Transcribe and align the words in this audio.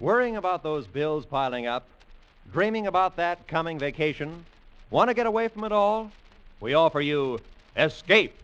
Worrying 0.00 0.38
about 0.38 0.62
those 0.62 0.86
bills 0.86 1.26
piling 1.26 1.66
up? 1.66 1.86
Dreaming 2.50 2.86
about 2.86 3.16
that 3.16 3.46
coming 3.46 3.78
vacation? 3.78 4.46
Want 4.88 5.08
to 5.08 5.14
get 5.14 5.26
away 5.26 5.48
from 5.48 5.62
it 5.64 5.72
all? 5.72 6.10
We 6.58 6.72
offer 6.72 7.02
you 7.02 7.38
Escape. 7.76 8.34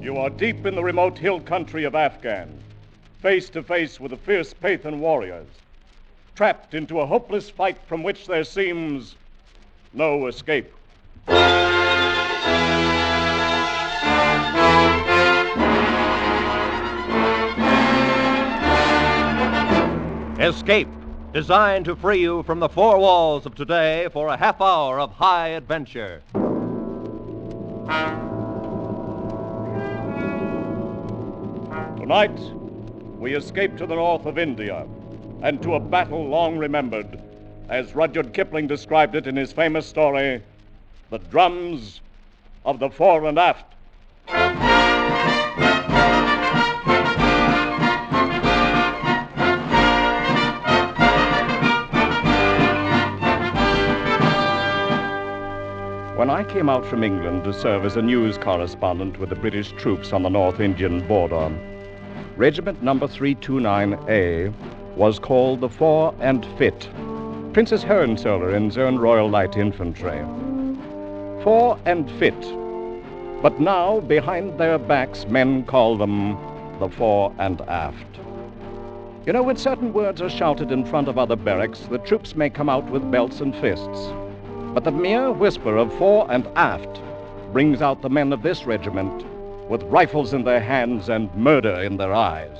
You 0.00 0.16
are 0.18 0.30
deep 0.30 0.66
in 0.66 0.76
the 0.76 0.84
remote 0.84 1.18
hill 1.18 1.40
country 1.40 1.82
of 1.82 1.96
Afghan, 1.96 2.56
face 3.20 3.50
to 3.50 3.64
face 3.64 3.98
with 3.98 4.12
the 4.12 4.16
fierce 4.16 4.54
Pathan 4.54 5.00
warriors, 5.00 5.48
trapped 6.36 6.74
into 6.74 7.00
a 7.00 7.06
hopeless 7.06 7.50
fight 7.50 7.78
from 7.88 8.04
which 8.04 8.28
there 8.28 8.44
seems 8.44 9.16
no 9.98 10.28
escape. 10.28 10.72
Escape, 20.38 20.88
designed 21.32 21.84
to 21.84 21.96
free 21.96 22.20
you 22.20 22.44
from 22.44 22.60
the 22.60 22.68
four 22.68 22.96
walls 23.00 23.44
of 23.44 23.56
today 23.56 24.08
for 24.12 24.28
a 24.28 24.36
half 24.36 24.60
hour 24.60 25.00
of 25.00 25.10
high 25.10 25.48
adventure. 25.48 26.22
Tonight, 31.98 32.38
we 33.18 33.34
escape 33.34 33.76
to 33.78 33.84
the 33.86 33.96
north 33.96 34.26
of 34.26 34.38
India 34.38 34.86
and 35.42 35.60
to 35.62 35.74
a 35.74 35.80
battle 35.80 36.28
long 36.28 36.56
remembered, 36.56 37.20
as 37.68 37.94
Rudyard 37.94 38.32
Kipling 38.32 38.66
described 38.66 39.14
it 39.14 39.26
in 39.26 39.36
his 39.36 39.52
famous 39.52 39.86
story, 39.86 40.42
The 41.10 41.18
Drums 41.18 42.00
of 42.64 42.78
the 42.78 42.88
Fore 42.88 43.26
and 43.26 43.38
Aft. 43.38 43.74
When 56.16 56.30
I 56.30 56.42
came 56.42 56.68
out 56.68 56.84
from 56.84 57.04
England 57.04 57.44
to 57.44 57.52
serve 57.52 57.84
as 57.84 57.96
a 57.96 58.02
news 58.02 58.38
correspondent 58.38 59.18
with 59.18 59.28
the 59.28 59.36
British 59.36 59.72
troops 59.72 60.12
on 60.12 60.22
the 60.22 60.28
North 60.28 60.58
Indian 60.58 61.06
border, 61.06 61.52
Regiment 62.36 62.82
Number 62.82 63.06
329A 63.06 64.52
was 64.96 65.18
called 65.18 65.60
the 65.60 65.68
Fore 65.68 66.14
and 66.20 66.44
Fit, 66.58 66.88
Princess 67.58 67.82
Hohenzollern's 67.82 68.78
Own 68.78 69.00
Royal 69.00 69.28
Light 69.28 69.56
Infantry. 69.56 70.20
Fore 71.42 71.76
and 71.86 72.08
Fit. 72.12 72.40
But 73.42 73.58
now, 73.58 73.98
behind 73.98 74.60
their 74.60 74.78
backs, 74.78 75.26
men 75.26 75.64
call 75.64 75.96
them 75.96 76.38
the 76.78 76.88
Fore 76.88 77.34
and 77.40 77.60
Aft. 77.62 78.20
You 79.26 79.32
know, 79.32 79.42
when 79.42 79.56
certain 79.56 79.92
words 79.92 80.22
are 80.22 80.30
shouted 80.30 80.70
in 80.70 80.84
front 80.84 81.08
of 81.08 81.18
other 81.18 81.34
barracks, 81.34 81.80
the 81.90 81.98
troops 81.98 82.36
may 82.36 82.48
come 82.48 82.68
out 82.68 82.88
with 82.90 83.10
belts 83.10 83.40
and 83.40 83.52
fists. 83.56 84.06
But 84.72 84.84
the 84.84 84.92
mere 84.92 85.32
whisper 85.32 85.76
of 85.76 85.92
fore 85.98 86.30
and 86.30 86.46
aft 86.54 87.00
brings 87.52 87.82
out 87.82 88.02
the 88.02 88.08
men 88.08 88.32
of 88.32 88.42
this 88.42 88.66
regiment 88.66 89.26
with 89.68 89.82
rifles 89.82 90.32
in 90.32 90.44
their 90.44 90.60
hands 90.60 91.08
and 91.08 91.34
murder 91.34 91.74
in 91.80 91.96
their 91.96 92.14
eyes. 92.14 92.56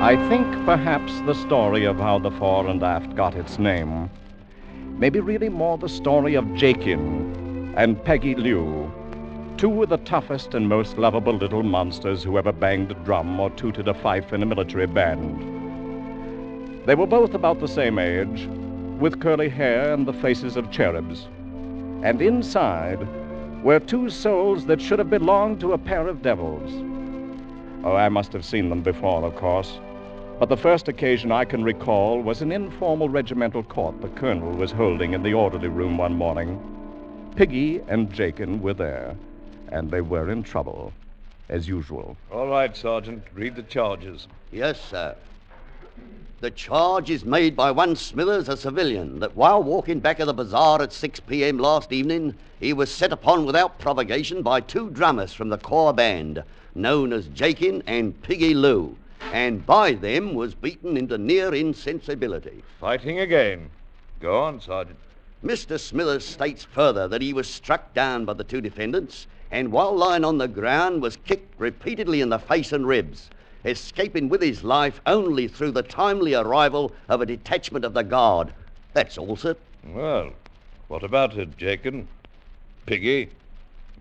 I 0.00 0.14
think 0.28 0.46
perhaps 0.66 1.18
the 1.22 1.34
story 1.34 1.84
of 1.84 1.96
how 1.96 2.18
the 2.18 2.30
fore 2.30 2.68
and 2.68 2.82
aft 2.82 3.16
got 3.16 3.34
its 3.34 3.58
name 3.58 4.10
may 4.98 5.08
be 5.08 5.20
really 5.20 5.48
more 5.48 5.78
the 5.78 5.88
story 5.88 6.34
of 6.34 6.54
Jakin 6.54 7.72
and 7.76 8.04
Piggy 8.04 8.34
Lou, 8.34 8.92
two 9.56 9.82
of 9.82 9.88
the 9.88 9.96
toughest 9.96 10.54
and 10.54 10.68
most 10.68 10.98
lovable 10.98 11.32
little 11.32 11.62
monsters 11.62 12.22
who 12.22 12.36
ever 12.36 12.52
banged 12.52 12.92
a 12.92 12.94
drum 12.94 13.40
or 13.40 13.48
tooted 13.50 13.88
a 13.88 13.94
fife 13.94 14.34
in 14.34 14.42
a 14.42 14.46
military 14.46 14.86
band. 14.86 15.40
They 16.86 16.94
were 16.94 17.06
both 17.06 17.32
about 17.32 17.60
the 17.60 17.66
same 17.66 17.98
age, 17.98 18.46
with 19.00 19.18
curly 19.18 19.48
hair 19.48 19.94
and 19.94 20.06
the 20.06 20.12
faces 20.12 20.56
of 20.56 20.70
cherubs. 20.70 21.26
And 22.04 22.20
inside 22.20 23.00
were 23.64 23.80
two 23.80 24.10
souls 24.10 24.66
that 24.66 24.80
should 24.80 24.98
have 24.98 25.10
belonged 25.10 25.58
to 25.60 25.72
a 25.72 25.78
pair 25.78 26.06
of 26.06 26.22
devils. 26.22 26.70
Oh, 27.82 27.96
I 27.96 28.08
must 28.08 28.32
have 28.34 28.44
seen 28.44 28.68
them 28.68 28.82
before, 28.82 29.24
of 29.24 29.34
course. 29.36 29.78
But 30.38 30.50
the 30.50 30.56
first 30.56 30.86
occasion 30.88 31.32
I 31.32 31.46
can 31.46 31.64
recall 31.64 32.20
was 32.20 32.42
an 32.42 32.52
informal 32.52 33.08
regimental 33.08 33.62
court 33.62 34.02
the 34.02 34.08
colonel 34.08 34.52
was 34.52 34.70
holding 34.70 35.14
in 35.14 35.22
the 35.22 35.32
orderly 35.32 35.68
room 35.68 35.96
one 35.96 36.12
morning. 36.12 36.60
Piggy 37.36 37.80
and 37.88 38.12
Jakin 38.12 38.60
were 38.60 38.74
there, 38.74 39.16
and 39.68 39.90
they 39.90 40.02
were 40.02 40.30
in 40.30 40.42
trouble, 40.42 40.92
as 41.48 41.66
usual. 41.66 42.18
All 42.30 42.48
right, 42.48 42.76
Sergeant. 42.76 43.24
Read 43.32 43.56
the 43.56 43.62
charges. 43.62 44.28
Yes, 44.52 44.78
sir. 44.78 45.16
The 46.40 46.50
charge 46.50 47.08
is 47.08 47.24
made 47.24 47.56
by 47.56 47.70
one 47.70 47.96
Smithers, 47.96 48.50
a 48.50 48.58
civilian, 48.58 49.20
that 49.20 49.36
while 49.36 49.62
walking 49.62 50.00
back 50.00 50.20
of 50.20 50.26
the 50.26 50.34
bazaar 50.34 50.82
at 50.82 50.92
6 50.92 51.20
p.m. 51.20 51.58
last 51.58 51.94
evening, 51.94 52.34
he 52.60 52.74
was 52.74 52.92
set 52.92 53.10
upon 53.10 53.46
without 53.46 53.78
provocation 53.78 54.42
by 54.42 54.60
two 54.60 54.90
drummers 54.90 55.32
from 55.32 55.48
the 55.48 55.56
corps 55.56 55.94
band, 55.94 56.44
known 56.74 57.14
as 57.14 57.28
Jakin 57.28 57.82
and 57.86 58.20
Piggy 58.22 58.52
Lou, 58.52 58.98
and 59.32 59.64
by 59.66 59.92
them 59.92 60.34
was 60.34 60.54
beaten 60.54 60.96
into 60.96 61.18
near 61.18 61.54
insensibility. 61.54 62.62
Fighting 62.80 63.20
again. 63.20 63.70
Go 64.20 64.42
on, 64.42 64.60
Sergeant. 64.60 64.98
Mr. 65.44 65.78
Smithers 65.78 66.24
states 66.24 66.64
further 66.64 67.06
that 67.08 67.22
he 67.22 67.32
was 67.32 67.48
struck 67.48 67.92
down 67.94 68.24
by 68.24 68.32
the 68.32 68.44
two 68.44 68.60
defendants 68.60 69.26
and 69.50 69.70
while 69.70 69.94
lying 69.94 70.24
on 70.24 70.38
the 70.38 70.48
ground 70.48 71.02
was 71.02 71.16
kicked 71.18 71.54
repeatedly 71.58 72.20
in 72.20 72.28
the 72.28 72.38
face 72.38 72.72
and 72.72 72.86
ribs 72.86 73.30
escaping 73.66 74.28
with 74.28 74.40
his 74.40 74.62
life 74.62 75.00
only 75.06 75.48
through 75.48 75.72
the 75.72 75.82
timely 75.82 76.34
arrival 76.34 76.92
of 77.08 77.20
a 77.20 77.26
detachment 77.26 77.84
of 77.84 77.94
the 77.94 78.04
guard. 78.04 78.52
That's 78.92 79.18
all, 79.18 79.36
sir. 79.36 79.56
Well, 79.84 80.32
what 80.88 81.02
about 81.02 81.36
it, 81.36 81.56
Jakin? 81.56 82.06
Piggy? 82.86 83.30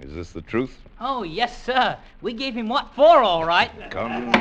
Is 0.02 0.14
this 0.14 0.32
the 0.32 0.42
truth? 0.42 0.78
Oh, 1.00 1.24
yes, 1.24 1.64
sir. 1.64 1.98
We 2.22 2.34
gave 2.34 2.54
him 2.56 2.68
what 2.68 2.94
for, 2.96 3.24
all 3.24 3.46
right. 3.46 3.72
Con- 3.92 4.32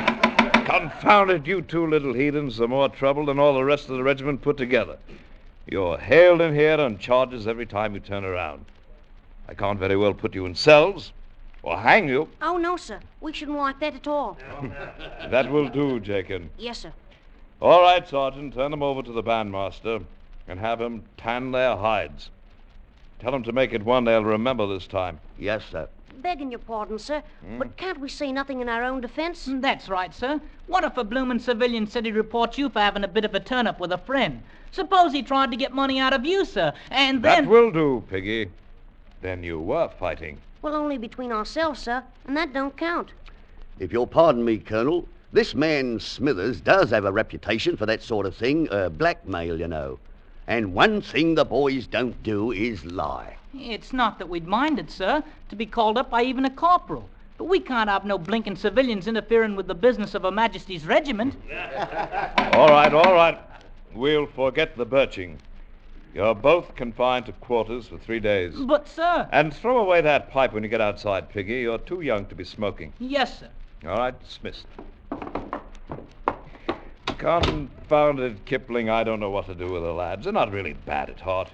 confounded 0.65 1.47
you 1.47 1.61
two 1.61 1.87
little 1.87 2.13
heathens 2.13 2.59
are 2.59 2.67
more 2.67 2.89
trouble 2.89 3.25
than 3.25 3.39
all 3.39 3.53
the 3.53 3.63
rest 3.63 3.89
of 3.89 3.95
the 3.95 4.03
regiment 4.03 4.41
put 4.41 4.57
together. 4.57 4.97
You're 5.67 5.97
hailed 5.97 6.41
in 6.41 6.53
here 6.53 6.79
on 6.79 6.97
charges 6.97 7.47
every 7.47 7.65
time 7.65 7.93
you 7.93 7.99
turn 7.99 8.25
around. 8.25 8.65
I 9.47 9.53
can't 9.53 9.79
very 9.79 9.95
well 9.95 10.13
put 10.13 10.35
you 10.35 10.45
in 10.45 10.55
cells 10.55 11.13
or 11.63 11.77
hang 11.77 12.09
you. 12.09 12.29
Oh, 12.41 12.57
no, 12.57 12.75
sir. 12.77 12.99
We 13.21 13.31
shouldn't 13.31 13.57
like 13.57 13.79
that 13.79 13.95
at 13.95 14.07
all. 14.07 14.37
That 15.29 15.51
will 15.51 15.69
do, 15.69 15.99
Jakin. 15.99 16.49
Yes, 16.57 16.79
sir. 16.79 16.93
All 17.61 17.81
right, 17.81 18.07
Sergeant, 18.07 18.53
turn 18.53 18.71
them 18.71 18.83
over 18.83 19.01
to 19.01 19.11
the 19.11 19.23
bandmaster 19.23 20.03
and 20.47 20.59
have 20.59 20.79
him 20.81 21.03
tan 21.17 21.51
their 21.51 21.75
hides. 21.75 22.29
Tell 23.19 23.31
them 23.31 23.43
to 23.43 23.51
make 23.51 23.73
it 23.73 23.83
one 23.83 24.03
they'll 24.03 24.23
remember 24.23 24.67
this 24.67 24.85
time. 24.85 25.19
Yes, 25.37 25.63
sir. 25.71 25.87
Begging 26.21 26.49
your 26.49 26.59
pardon, 26.59 26.97
sir, 26.97 27.21
but 27.57 27.75
can't 27.75 27.99
we 27.99 28.07
say 28.07 28.31
nothing 28.31 28.61
in 28.61 28.69
our 28.69 28.83
own 28.83 29.01
defense? 29.01 29.47
That's 29.51 29.89
right, 29.89 30.13
sir. 30.13 30.39
What 30.67 30.83
if 30.83 30.97
a 30.97 31.03
bloomin' 31.03 31.39
civilian 31.39 31.87
said 31.87 32.05
he'd 32.05 32.15
report 32.15 32.57
you 32.57 32.69
for 32.69 32.79
having 32.79 33.03
a 33.03 33.07
bit 33.07 33.25
of 33.25 33.35
a 33.35 33.39
turn 33.39 33.67
up 33.67 33.79
with 33.79 33.91
a 33.91 33.97
friend? 33.97 34.41
Suppose 34.71 35.11
he 35.11 35.21
tried 35.21 35.51
to 35.51 35.57
get 35.57 35.73
money 35.73 35.99
out 35.99 36.13
of 36.13 36.25
you, 36.25 36.45
sir, 36.45 36.73
and 36.89 37.21
then. 37.21 37.43
That 37.43 37.51
will 37.51 37.69
do, 37.69 38.03
Piggy. 38.09 38.49
Then 39.21 39.43
you 39.43 39.59
were 39.59 39.89
fighting. 39.99 40.37
Well, 40.61 40.73
only 40.75 40.97
between 40.97 41.31
ourselves, 41.31 41.81
sir, 41.81 42.03
and 42.25 42.35
that 42.37 42.53
don't 42.53 42.75
count. 42.75 43.11
If 43.79 43.91
you'll 43.91 44.07
pardon 44.07 44.43
me, 44.43 44.57
Colonel, 44.57 45.07
this 45.33 45.53
man 45.53 45.99
Smithers 45.99 46.61
does 46.61 46.89
have 46.91 47.05
a 47.05 47.11
reputation 47.11 47.75
for 47.75 47.85
that 47.85 48.01
sort 48.01 48.25
of 48.25 48.35
thing, 48.35 48.69
uh, 48.69 48.89
blackmail, 48.89 49.59
you 49.59 49.67
know. 49.67 49.99
And 50.47 50.73
one 50.73 51.01
thing 51.01 51.35
the 51.35 51.45
boys 51.45 51.87
don't 51.87 52.21
do 52.21 52.51
is 52.51 52.85
lie. 52.85 53.37
It's 53.53 53.93
not 53.93 54.19
that 54.19 54.29
we'd 54.29 54.47
mind 54.47 54.79
it, 54.79 54.91
sir, 54.91 55.23
to 55.49 55.55
be 55.55 55.65
called 55.65 55.97
up 55.97 56.09
by 56.09 56.23
even 56.23 56.45
a 56.45 56.49
corporal. 56.49 57.09
But 57.37 57.45
we 57.45 57.59
can't 57.59 57.89
have 57.89 58.05
no 58.05 58.17
blinking 58.17 58.55
civilians 58.55 59.07
interfering 59.07 59.55
with 59.55 59.67
the 59.67 59.75
business 59.75 60.13
of 60.13 60.23
Her 60.23 60.31
Majesty's 60.31 60.85
regiment. 60.85 61.35
All 62.53 62.69
right, 62.69 62.93
all 62.93 63.13
right. 63.13 63.37
We'll 63.93 64.27
forget 64.27 64.77
the 64.77 64.85
birching. 64.85 65.37
You're 66.13 66.35
both 66.35 66.75
confined 66.75 67.25
to 67.25 67.33
quarters 67.33 67.87
for 67.87 67.97
three 67.97 68.21
days. 68.21 68.55
But, 68.55 68.87
sir. 68.87 69.27
And 69.33 69.53
throw 69.53 69.79
away 69.79 69.99
that 70.01 70.31
pipe 70.31 70.53
when 70.53 70.63
you 70.63 70.69
get 70.69 70.79
outside, 70.79 71.29
Piggy. 71.29 71.61
You're 71.61 71.77
too 71.77 71.99
young 72.01 72.25
to 72.27 72.35
be 72.35 72.45
smoking. 72.45 72.93
Yes, 72.99 73.39
sir. 73.39 73.49
All 73.85 73.97
right, 73.97 74.17
dismissed. 74.23 74.65
Confounded 77.25 78.45
Kipling, 78.45 78.87
I 78.87 79.03
don't 79.03 79.19
know 79.19 79.31
what 79.31 79.47
to 79.47 79.55
do 79.55 79.71
with 79.71 79.81
the 79.81 79.91
lads. 79.91 80.25
They're 80.25 80.33
not 80.33 80.51
really 80.51 80.73
bad 80.73 81.09
at 81.09 81.21
heart. 81.21 81.49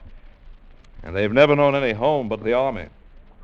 And 1.02 1.16
they've 1.16 1.32
never 1.32 1.56
known 1.56 1.76
any 1.76 1.94
home 1.94 2.28
but 2.28 2.44
the 2.44 2.52
army. 2.52 2.88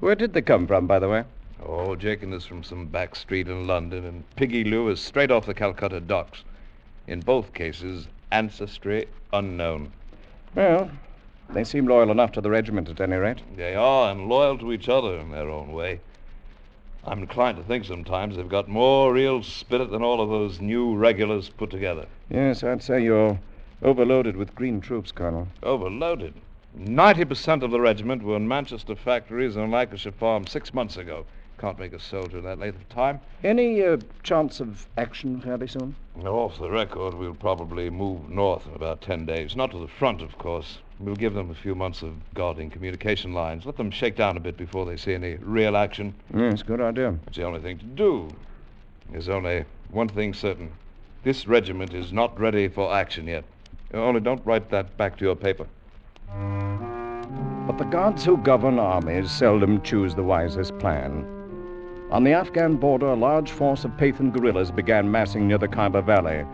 Where 0.01 0.13
did 0.13 0.33
they 0.33 0.41
come 0.41 0.67
from, 0.67 0.87
by 0.87 0.99
the 0.99 1.07
way? 1.07 1.23
Oh, 1.65 1.95
Jakin 1.95 2.33
is 2.33 2.45
from 2.45 2.63
some 2.63 2.87
back 2.87 3.15
street 3.15 3.47
in 3.47 3.65
London, 3.65 4.03
and 4.03 4.35
Piggy 4.35 4.65
Lou 4.65 4.89
is 4.89 4.99
straight 4.99 5.31
off 5.31 5.45
the 5.45 5.53
Calcutta 5.53 6.01
docks. 6.01 6.43
In 7.07 7.21
both 7.21 7.53
cases, 7.53 8.07
ancestry 8.29 9.07
unknown. 9.31 9.93
Well, 10.53 10.91
they 11.51 11.63
seem 11.63 11.87
loyal 11.87 12.11
enough 12.11 12.33
to 12.33 12.41
the 12.41 12.49
regiment 12.49 12.89
at 12.89 12.99
any 12.99 13.15
rate. 13.15 13.41
They 13.55 13.73
are, 13.73 14.11
and 14.11 14.27
loyal 14.27 14.57
to 14.57 14.73
each 14.73 14.89
other 14.89 15.17
in 15.17 15.31
their 15.31 15.49
own 15.49 15.71
way. 15.71 16.01
I'm 17.07 17.19
inclined 17.19 17.57
to 17.57 17.63
think 17.63 17.85
sometimes 17.85 18.35
they've 18.35 18.49
got 18.49 18.67
more 18.67 19.13
real 19.13 19.41
spirit 19.41 19.91
than 19.91 20.03
all 20.03 20.19
of 20.19 20.29
those 20.29 20.59
new 20.59 20.93
regulars 20.93 21.47
put 21.47 21.69
together. 21.69 22.05
Yes, 22.29 22.63
I'd 22.63 22.83
say 22.83 23.01
you're 23.01 23.39
overloaded 23.81 24.35
with 24.35 24.53
green 24.53 24.81
troops, 24.81 25.13
Colonel. 25.13 25.47
Overloaded. 25.63 26.33
Ninety 26.75 27.23
percent 27.23 27.63
of 27.63 27.71
the 27.71 27.79
regiment 27.79 28.23
were 28.23 28.35
in 28.35 28.47
Manchester 28.47 28.95
factories 28.95 29.55
and 29.55 29.71
Lancashire 29.71 30.11
farms 30.11 30.51
six 30.51 30.73
months 30.73 30.97
ago. 30.97 31.25
Can't 31.59 31.79
make 31.79 31.93
a 31.93 31.99
soldier 31.99 32.39
that 32.39 32.59
length 32.59 32.79
of 32.79 32.89
time. 32.89 33.19
Any 33.43 33.83
uh, 33.83 33.97
chance 34.21 34.59
of 34.59 34.87
action 34.95 35.41
fairly 35.41 35.67
soon? 35.67 35.95
Off 36.23 36.59
the 36.59 36.69
record, 36.69 37.15
we'll 37.15 37.33
probably 37.33 37.89
move 37.89 38.29
north 38.29 38.67
in 38.67 38.75
about 38.75 39.01
ten 39.01 39.25
days. 39.25 39.55
Not 39.55 39.71
to 39.71 39.79
the 39.79 39.87
front, 39.87 40.21
of 40.21 40.37
course. 40.37 40.77
We'll 40.99 41.15
give 41.15 41.33
them 41.33 41.49
a 41.49 41.55
few 41.55 41.73
months 41.73 42.03
of 42.03 42.13
guarding 42.35 42.69
communication 42.69 43.33
lines. 43.33 43.65
Let 43.65 43.77
them 43.77 43.89
shake 43.89 44.15
down 44.15 44.37
a 44.37 44.39
bit 44.39 44.55
before 44.55 44.85
they 44.85 44.97
see 44.97 45.15
any 45.15 45.35
real 45.35 45.75
action. 45.75 46.13
Yes, 46.35 46.61
good 46.61 46.81
idea. 46.81 47.15
It's 47.25 47.37
the 47.37 47.43
only 47.43 47.61
thing 47.61 47.79
to 47.79 47.85
do. 47.85 48.29
There's 49.11 49.29
only 49.29 49.65
one 49.89 50.09
thing 50.09 50.35
certain. 50.35 50.71
This 51.23 51.47
regiment 51.47 51.93
is 51.93 52.13
not 52.13 52.39
ready 52.39 52.67
for 52.67 52.93
action 52.93 53.25
yet. 53.25 53.45
Only 53.93 54.19
don't 54.19 54.45
write 54.45 54.69
that 54.69 54.95
back 54.97 55.17
to 55.17 55.25
your 55.25 55.35
paper. 55.35 55.65
But 57.67 57.77
the 57.77 57.85
gods 57.85 58.23
who 58.25 58.37
govern 58.37 58.77
armies 58.77 59.31
seldom 59.31 59.81
choose 59.81 60.13
the 60.13 60.23
wisest 60.23 60.77
plan. 60.77 61.36
On 62.09 62.23
the 62.23 62.31
Afghan 62.31 62.77
border, 62.77 63.07
a 63.07 63.15
large 63.15 63.51
force 63.51 63.83
of 63.83 63.91
Pathan 63.97 64.31
guerrillas 64.31 64.71
began 64.71 65.11
massing 65.11 65.45
near 65.45 65.57
the 65.57 65.67
Khyber 65.67 66.01
Valley, 66.01 66.45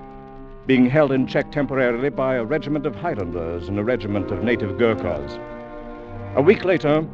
being 0.66 0.90
held 0.90 1.12
in 1.12 1.28
check 1.28 1.52
temporarily 1.52 2.10
by 2.10 2.36
a 2.36 2.44
regiment 2.44 2.88
of 2.88 2.96
Highlanders 2.96 3.70
and 3.70 3.78
a 3.78 3.84
regiment 3.84 4.32
of 4.32 4.44
native 4.44 4.80
Gurkhas. 4.80 5.38
A 6.36 6.42
week 6.42 6.66
later, 6.66 7.06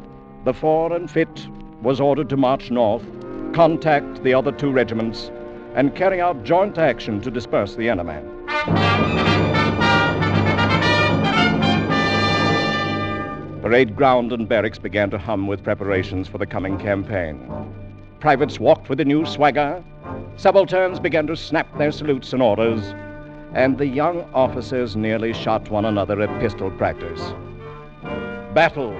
the 0.44 0.54
fore 0.54 0.90
and 0.94 1.10
fit 1.10 1.48
was 1.82 2.00
ordered 2.00 2.30
to 2.30 2.38
march 2.38 2.70
north, 2.70 3.04
contact 3.52 4.22
the 4.22 4.32
other 4.32 4.52
two 4.52 4.70
regiments, 4.70 5.30
and 5.74 5.94
carry 5.94 6.18
out 6.18 6.42
joint 6.42 6.78
action 6.78 7.20
to 7.20 7.30
disperse 7.30 7.76
the 7.76 7.90
enemy. 7.90 8.22
Parade 13.60 13.94
ground 13.94 14.32
and 14.32 14.48
barracks 14.48 14.78
began 14.78 15.10
to 15.10 15.18
hum 15.18 15.46
with 15.46 15.62
preparations 15.62 16.26
for 16.26 16.38
the 16.38 16.46
coming 16.46 16.78
campaign. 16.78 17.38
Privates 18.20 18.60
walked 18.60 18.90
with 18.90 19.00
a 19.00 19.04
new 19.04 19.24
swagger, 19.24 19.82
subalterns 20.36 21.00
began 21.00 21.26
to 21.26 21.34
snap 21.34 21.66
their 21.78 21.90
salutes 21.90 22.34
and 22.34 22.42
orders, 22.42 22.94
and 23.54 23.78
the 23.78 23.86
young 23.86 24.28
officers 24.34 24.94
nearly 24.94 25.32
shot 25.32 25.70
one 25.70 25.86
another 25.86 26.20
at 26.20 26.40
pistol 26.40 26.70
practice. 26.72 27.32
Battle. 28.52 28.94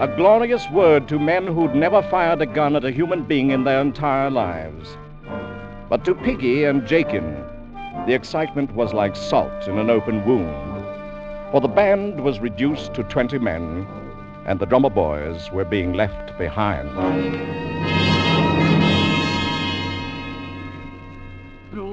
A 0.00 0.06
glorious 0.16 0.64
word 0.70 1.08
to 1.08 1.18
men 1.18 1.44
who'd 1.44 1.74
never 1.74 2.02
fired 2.02 2.40
a 2.40 2.46
gun 2.46 2.76
at 2.76 2.84
a 2.84 2.92
human 2.92 3.24
being 3.24 3.50
in 3.50 3.64
their 3.64 3.80
entire 3.80 4.30
lives. 4.30 4.96
But 5.88 6.04
to 6.04 6.14
Piggy 6.14 6.64
and 6.64 6.86
Jakin, 6.86 7.34
the 8.06 8.14
excitement 8.14 8.72
was 8.76 8.94
like 8.94 9.16
salt 9.16 9.66
in 9.66 9.76
an 9.76 9.90
open 9.90 10.24
wound. 10.24 10.84
For 11.50 11.60
the 11.60 11.66
band 11.66 12.20
was 12.20 12.38
reduced 12.38 12.94
to 12.94 13.02
20 13.02 13.40
men, 13.40 13.88
and 14.46 14.60
the 14.60 14.66
drummer 14.66 14.90
boys 14.90 15.50
were 15.50 15.64
being 15.64 15.94
left 15.94 16.38
behind. 16.38 18.09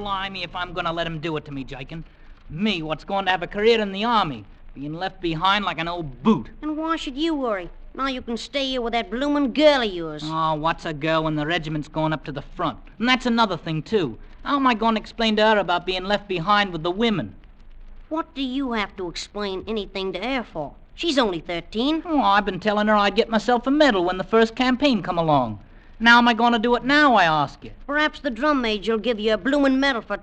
Blimey, 0.07 0.43
if 0.43 0.55
I'm 0.55 0.71
going 0.71 0.85
to 0.85 0.93
let 0.93 1.05
him 1.05 1.19
do 1.19 1.35
it 1.35 1.43
to 1.43 1.51
me, 1.51 1.65
Jakin. 1.65 2.05
Me, 2.49 2.81
what's 2.81 3.03
going 3.03 3.25
to 3.25 3.31
have 3.31 3.43
a 3.43 3.47
career 3.47 3.81
in 3.81 3.91
the 3.91 4.05
army, 4.05 4.45
being 4.73 4.93
left 4.93 5.19
behind 5.19 5.65
like 5.65 5.79
an 5.79 5.89
old 5.89 6.23
boot. 6.23 6.47
And 6.61 6.77
why 6.77 6.95
should 6.95 7.17
you 7.17 7.35
worry? 7.35 7.69
Now 7.93 8.07
you 8.07 8.21
can 8.21 8.37
stay 8.37 8.65
here 8.67 8.79
with 8.79 8.93
that 8.93 9.11
bloomin' 9.11 9.51
girl 9.51 9.81
of 9.81 9.91
yours. 9.91 10.23
Oh, 10.25 10.53
what's 10.53 10.85
a 10.85 10.93
girl 10.93 11.25
when 11.25 11.35
the 11.35 11.45
regiment's 11.45 11.89
going 11.89 12.13
up 12.13 12.23
to 12.23 12.31
the 12.31 12.41
front? 12.41 12.79
And 12.99 13.09
that's 13.09 13.25
another 13.25 13.57
thing, 13.57 13.83
too. 13.83 14.17
How 14.43 14.55
am 14.55 14.65
I 14.65 14.75
going 14.75 14.95
to 14.95 15.01
explain 15.01 15.35
to 15.35 15.45
her 15.45 15.57
about 15.57 15.85
being 15.85 16.05
left 16.05 16.29
behind 16.29 16.71
with 16.71 16.83
the 16.83 16.91
women? 16.91 17.35
What 18.07 18.33
do 18.33 18.41
you 18.41 18.71
have 18.71 18.95
to 18.95 19.09
explain 19.09 19.65
anything 19.67 20.13
to 20.13 20.19
her 20.19 20.41
for? 20.41 20.73
She's 20.95 21.17
only 21.17 21.41
13. 21.41 22.03
Oh, 22.05 22.21
I've 22.21 22.45
been 22.45 22.61
telling 22.61 22.87
her 22.87 22.95
I'd 22.95 23.15
get 23.15 23.27
myself 23.27 23.67
a 23.67 23.71
medal 23.71 24.05
when 24.05 24.17
the 24.17 24.23
first 24.23 24.55
campaign 24.55 25.03
come 25.03 25.17
along. 25.17 25.59
Now 25.99 26.19
am 26.19 26.27
I 26.27 26.33
going 26.33 26.53
to 26.53 26.59
do 26.59 26.75
it 26.75 26.83
now, 26.83 27.15
I 27.15 27.23
ask 27.23 27.63
you? 27.63 27.71
Perhaps 27.87 28.19
the 28.19 28.29
drum 28.29 28.61
major'll 28.61 28.99
give 28.99 29.19
you 29.19 29.33
a 29.33 29.37
bloomin' 29.37 29.79
medal 29.79 30.01
for 30.01 30.19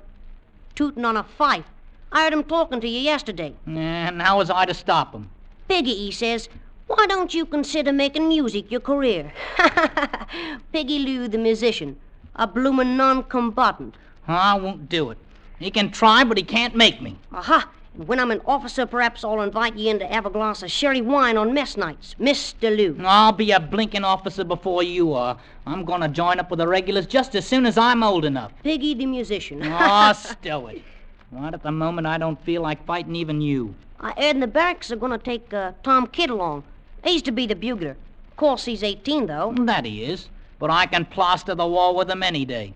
tootin' 0.76 1.04
on 1.04 1.16
a 1.16 1.24
fife. 1.24 1.64
I 2.12 2.22
heard 2.22 2.32
him 2.32 2.44
talking 2.44 2.80
to 2.80 2.88
you 2.88 3.00
yesterday. 3.00 3.54
And 3.66 4.22
how 4.22 4.38
was 4.38 4.50
I 4.50 4.66
to 4.66 4.74
stop 4.74 5.12
him? 5.12 5.30
Piggy, 5.68 5.94
he 5.94 6.12
says, 6.12 6.48
why 6.86 7.06
don't 7.08 7.34
you 7.34 7.44
consider 7.44 7.92
making 7.92 8.28
music 8.28 8.70
your 8.70 8.80
career? 8.80 9.32
Piggy 10.72 11.00
Lou, 11.00 11.26
the 11.26 11.38
musician, 11.38 11.96
a 12.36 12.46
bloomin' 12.46 12.96
non-combatant. 12.96 13.96
I 14.28 14.56
won't 14.56 14.88
do 14.88 15.10
it. 15.10 15.18
He 15.58 15.70
can 15.72 15.90
try, 15.90 16.22
but 16.22 16.36
he 16.36 16.44
can't 16.44 16.76
make 16.76 17.02
me. 17.02 17.16
Aha! 17.32 17.68
When 17.96 18.18
I'm 18.18 18.32
an 18.32 18.40
officer, 18.44 18.86
perhaps 18.86 19.22
I'll 19.22 19.40
invite 19.42 19.76
you 19.76 19.88
in 19.88 20.00
to 20.00 20.06
have 20.08 20.26
a 20.26 20.30
glass 20.30 20.64
of 20.64 20.70
sherry 20.72 21.00
wine 21.00 21.36
on 21.36 21.54
mess 21.54 21.76
nights, 21.76 22.16
Mr. 22.18 22.76
Lou. 22.76 22.96
I'll 23.06 23.30
be 23.30 23.52
a 23.52 23.60
blinking 23.60 24.02
officer 24.02 24.42
before 24.42 24.82
you 24.82 25.12
are. 25.12 25.38
I'm 25.64 25.84
going 25.84 26.00
to 26.00 26.08
join 26.08 26.40
up 26.40 26.50
with 26.50 26.58
the 26.58 26.66
regulars 26.66 27.06
just 27.06 27.36
as 27.36 27.46
soon 27.46 27.66
as 27.66 27.78
I'm 27.78 28.02
old 28.02 28.24
enough. 28.24 28.52
Piggy 28.64 28.94
the 28.94 29.06
musician. 29.06 29.62
Oh, 29.64 30.12
stow 30.16 30.66
it. 30.66 30.82
Right 31.30 31.54
at 31.54 31.62
the 31.62 31.70
moment, 31.70 32.08
I 32.08 32.18
don't 32.18 32.40
feel 32.44 32.62
like 32.62 32.84
fighting 32.84 33.14
even 33.14 33.40
you. 33.40 33.76
I 34.00 34.08
heard 34.20 34.34
in 34.34 34.40
the 34.40 34.48
barracks 34.48 34.88
they're 34.88 34.96
going 34.96 35.12
to 35.12 35.18
take 35.18 35.54
uh, 35.54 35.72
Tom 35.84 36.08
Kidd 36.08 36.30
along. 36.30 36.64
He's 37.04 37.22
to 37.22 37.30
be 37.30 37.46
the 37.46 37.54
bugler. 37.54 37.96
Of 38.30 38.36
course, 38.36 38.64
he's 38.64 38.82
18, 38.82 39.26
though. 39.26 39.54
That 39.56 39.84
he 39.84 40.02
is. 40.02 40.28
But 40.58 40.70
I 40.70 40.86
can 40.86 41.04
plaster 41.04 41.54
the 41.54 41.66
wall 41.66 41.94
with 41.94 42.10
him 42.10 42.24
any 42.24 42.44
day. 42.44 42.74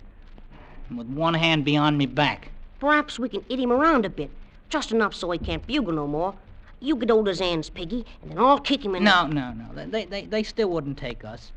With 0.94 1.08
one 1.08 1.34
hand 1.34 1.64
behind 1.64 1.98
me 1.98 2.06
back. 2.06 2.52
Perhaps 2.78 3.18
we 3.18 3.28
can 3.28 3.44
hit 3.48 3.58
him 3.58 3.72
around 3.72 4.04
a 4.04 4.10
bit. 4.10 4.30
Just 4.68 4.92
enough 4.92 5.14
so 5.14 5.30
he 5.30 5.38
can't 5.38 5.66
bugle 5.66 5.94
no 5.94 6.06
more. 6.06 6.34
You 6.80 6.96
get 6.96 7.10
hold 7.10 7.26
of 7.26 7.32
his 7.32 7.40
hands, 7.40 7.70
Piggy, 7.70 8.04
and 8.22 8.30
then 8.30 8.38
I'll 8.38 8.60
kick 8.60 8.84
him 8.84 8.94
in 8.94 9.04
No, 9.04 9.26
no, 9.26 9.52
no. 9.52 9.86
They, 9.86 10.04
they, 10.04 10.26
they 10.26 10.42
still 10.42 10.70
wouldn't 10.70 10.98
take 10.98 11.24
us. 11.24 11.50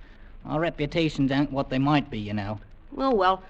Our 0.46 0.60
reputations 0.60 1.32
ain't 1.32 1.52
what 1.52 1.70
they 1.70 1.78
might 1.78 2.10
be, 2.10 2.18
you 2.18 2.34
know. 2.34 2.60
the... 2.92 3.04
Oh, 3.04 3.14
well. 3.14 3.44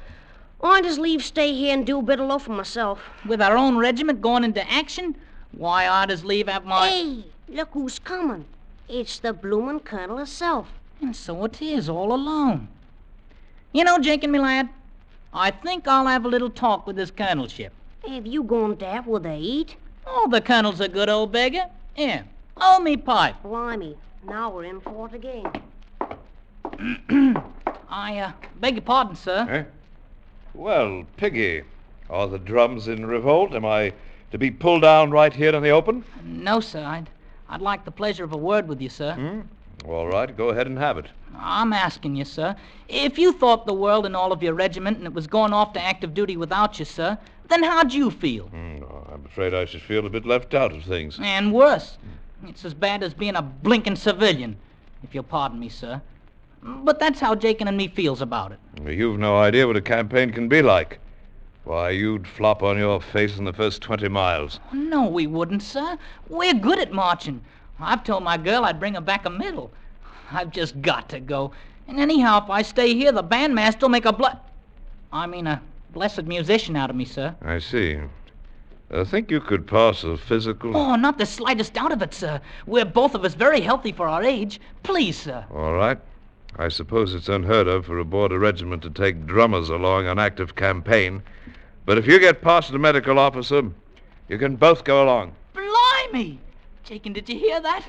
I 0.63 0.81
just 0.81 0.99
leave 0.99 1.23
stay 1.23 1.53
here 1.53 1.73
and 1.73 1.85
do 1.85 1.99
a 1.99 2.01
bit 2.01 2.19
of 2.19 2.27
loafing 2.27 2.55
myself. 2.55 3.01
With 3.25 3.41
our 3.41 3.57
own 3.57 3.77
regiment 3.77 4.21
going 4.21 4.43
into 4.43 4.69
action, 4.71 5.15
why, 5.53 5.87
I'd 5.87 6.11
as 6.11 6.23
leave 6.23 6.47
have 6.47 6.65
my. 6.65 6.89
Hey, 6.89 7.25
look 7.49 7.69
who's 7.71 7.97
coming. 7.97 8.45
It's 8.87 9.19
the 9.19 9.33
bloomin' 9.33 9.79
colonel 9.79 10.17
herself. 10.17 10.67
And 10.99 11.15
so 11.15 11.45
it 11.45 11.61
is, 11.61 11.89
all 11.89 12.13
alone. 12.13 12.67
You 13.73 13.85
know, 13.85 13.97
Jenkins, 13.97 14.31
me 14.31 14.39
lad, 14.39 14.69
I 15.33 15.49
think 15.49 15.87
I'll 15.87 16.07
have 16.07 16.25
a 16.25 16.27
little 16.27 16.49
talk 16.49 16.85
with 16.85 16.95
this 16.97 17.09
colonelship. 17.09 17.71
Have 18.07 18.25
you 18.25 18.43
gone 18.43 18.75
daft 18.75 19.07
with 19.07 19.23
they 19.23 19.37
eat? 19.37 19.75
Oh, 20.07 20.27
the 20.29 20.41
colonel's 20.41 20.79
a 20.79 20.89
good 20.89 21.07
old 21.07 21.31
beggar. 21.31 21.65
Here, 21.93 22.25
hold 22.57 22.83
me 22.83 22.97
pipe. 22.97 23.35
Blimey, 23.43 23.95
now 24.23 24.49
we're 24.49 24.63
in 24.63 24.81
for 24.81 25.07
it 25.07 25.13
again. 25.13 25.51
I, 27.89 28.17
uh, 28.19 28.31
beg 28.59 28.75
your 28.75 28.81
pardon, 28.81 29.15
sir. 29.15 29.47
Eh? 29.49 29.63
Well, 30.53 31.05
Piggy, 31.17 31.63
are 32.09 32.27
the 32.27 32.39
drums 32.39 32.87
in 32.87 33.05
revolt? 33.05 33.53
Am 33.53 33.65
I 33.65 33.93
to 34.31 34.37
be 34.37 34.49
pulled 34.49 34.81
down 34.81 35.11
right 35.11 35.33
here 35.33 35.53
in 35.53 35.61
the 35.61 35.69
open? 35.69 36.03
No, 36.23 36.59
sir. 36.59 36.83
I'd, 36.83 37.09
I'd 37.49 37.61
like 37.61 37.85
the 37.85 37.91
pleasure 37.91 38.23
of 38.23 38.33
a 38.33 38.37
word 38.37 38.67
with 38.67 38.81
you, 38.81 38.89
sir. 38.89 39.13
Hmm? 39.13 39.41
All 39.89 40.07
right, 40.07 40.35
go 40.35 40.49
ahead 40.49 40.67
and 40.67 40.77
have 40.77 40.97
it. 40.97 41.07
I'm 41.37 41.73
asking 41.73 42.15
you, 42.15 42.25
sir. 42.25 42.55
If 42.87 43.17
you 43.17 43.31
thought 43.31 43.65
the 43.65 43.73
world 43.73 44.05
and 44.05 44.15
all 44.15 44.31
of 44.31 44.43
your 44.43 44.53
regiment 44.53 44.97
and 44.97 45.07
it 45.07 45.13
was 45.13 45.27
going 45.27 45.53
off 45.53 45.73
to 45.73 45.81
active 45.81 46.13
duty 46.13 46.37
without 46.37 46.77
you, 46.77 46.85
sir, 46.85 47.17
then 47.51 47.63
how'd 47.63 47.93
you 47.93 48.09
feel? 48.09 48.45
Hmm, 48.45 48.83
oh, 48.83 49.07
I'm 49.11 49.25
afraid 49.25 49.53
I 49.53 49.65
should 49.65 49.81
feel 49.81 50.05
a 50.05 50.09
bit 50.09 50.25
left 50.25 50.53
out 50.53 50.73
of 50.73 50.83
things. 50.83 51.19
And 51.21 51.53
worse, 51.53 51.97
it's 52.47 52.65
as 52.65 52.73
bad 52.73 53.03
as 53.03 53.13
being 53.13 53.35
a 53.35 53.41
blinking 53.41 53.95
civilian, 53.95 54.55
if 55.03 55.13
you'll 55.13 55.23
pardon 55.23 55.59
me, 55.59 55.69
sir. 55.69 56.01
But 56.63 56.99
that's 56.99 57.19
how 57.19 57.35
Jakin 57.35 57.67
and 57.67 57.75
me 57.75 57.87
feels 57.87 58.21
about 58.21 58.51
it. 58.51 58.59
You've 58.85 59.19
no 59.19 59.37
idea 59.37 59.67
what 59.67 59.75
a 59.75 59.81
campaign 59.81 60.31
can 60.31 60.47
be 60.47 60.61
like. 60.61 60.99
Why, 61.63 61.89
you'd 61.89 62.27
flop 62.27 62.63
on 62.63 62.77
your 62.77 63.01
face 63.01 63.37
in 63.37 63.45
the 63.45 63.53
first 63.53 63.81
20 63.81 64.07
miles. 64.09 64.59
No, 64.73 65.07
we 65.07 65.27
wouldn't, 65.27 65.61
sir. 65.61 65.97
We're 66.29 66.53
good 66.53 66.79
at 66.79 66.91
marching. 66.91 67.41
I've 67.79 68.03
told 68.03 68.23
my 68.23 68.37
girl 68.37 68.63
I'd 68.63 68.79
bring 68.79 68.95
her 68.95 69.01
back 69.01 69.25
a 69.25 69.29
medal. 69.29 69.71
I've 70.31 70.51
just 70.51 70.81
got 70.81 71.09
to 71.09 71.19
go. 71.19 71.51
And 71.87 71.99
anyhow, 71.99 72.43
if 72.43 72.49
I 72.49 72.61
stay 72.61 72.93
here, 72.95 73.11
the 73.11 73.23
bandmaster'll 73.23 73.89
make 73.89 74.05
a 74.05 74.13
blood. 74.13 74.39
I 75.11 75.27
mean, 75.27 75.47
a 75.47 75.61
blessed 75.93 76.23
musician 76.23 76.75
out 76.75 76.89
of 76.89 76.95
me, 76.95 77.05
sir. 77.05 77.35
I 77.41 77.59
see. 77.59 77.99
I 78.93 79.05
think 79.05 79.31
you 79.31 79.39
could 79.39 79.67
pass 79.67 80.03
a 80.03 80.17
physical. 80.17 80.75
Oh, 80.75 80.95
not 80.95 81.17
the 81.17 81.25
slightest 81.25 81.73
doubt 81.73 81.93
of 81.93 82.01
it, 82.01 82.13
sir. 82.13 82.41
We're 82.65 82.85
both 82.85 83.15
of 83.15 83.23
us 83.23 83.35
very 83.35 83.61
healthy 83.61 83.91
for 83.91 84.07
our 84.07 84.23
age. 84.23 84.59
Please, 84.83 85.17
sir. 85.17 85.45
All 85.51 85.73
right. 85.73 85.97
I 86.57 86.67
suppose 86.67 87.13
it's 87.13 87.29
unheard 87.29 87.67
of 87.67 87.85
for 87.85 87.99
a 87.99 88.05
border 88.05 88.37
regiment 88.37 88.81
to 88.83 88.89
take 88.89 89.25
drummers 89.25 89.69
along 89.69 90.07
on 90.07 90.19
active 90.19 90.55
campaign. 90.55 91.23
But 91.85 91.97
if 91.97 92.05
you 92.05 92.19
get 92.19 92.41
past 92.41 92.71
the 92.71 92.79
medical 92.79 93.17
officer, 93.17 93.63
you 94.27 94.37
can 94.37 94.57
both 94.57 94.83
go 94.83 95.03
along. 95.03 95.33
Blimey! 95.53 96.39
Jakin, 96.83 97.13
did 97.13 97.29
you 97.29 97.39
hear 97.39 97.61
that? 97.61 97.85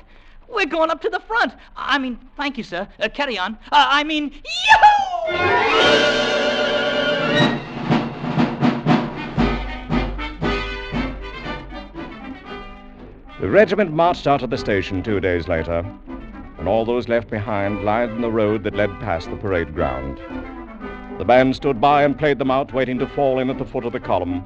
We're 0.47 0.65
going 0.65 0.89
up 0.89 1.01
to 1.01 1.09
the 1.09 1.19
front. 1.19 1.53
I 1.75 1.97
mean, 1.97 2.17
thank 2.37 2.57
you, 2.57 2.63
sir. 2.63 2.87
Uh, 2.99 3.09
carry 3.09 3.37
on. 3.37 3.57
Uh, 3.71 3.87
I 3.89 4.03
mean, 4.03 4.31
yoo 4.31 5.33
The 13.43 13.49
regiment 13.49 13.91
marched 13.91 14.25
out 14.25 14.41
of 14.41 14.51
the 14.51 14.57
station 14.57 15.03
two 15.03 15.19
days 15.19 15.49
later, 15.49 15.85
and 16.57 16.65
all 16.65 16.85
those 16.85 17.09
left 17.09 17.29
behind 17.29 17.83
lined 17.83 18.23
the 18.23 18.31
road 18.31 18.63
that 18.63 18.73
led 18.73 18.89
past 19.01 19.29
the 19.29 19.35
parade 19.35 19.73
ground. 19.73 20.17
The 21.17 21.25
band 21.25 21.53
stood 21.53 21.81
by 21.81 22.03
and 22.03 22.17
played 22.17 22.39
them 22.39 22.49
out, 22.49 22.71
waiting 22.71 22.97
to 22.99 23.05
fall 23.05 23.39
in 23.39 23.49
at 23.49 23.57
the 23.57 23.65
foot 23.65 23.83
of 23.83 23.91
the 23.91 23.99
column. 23.99 24.45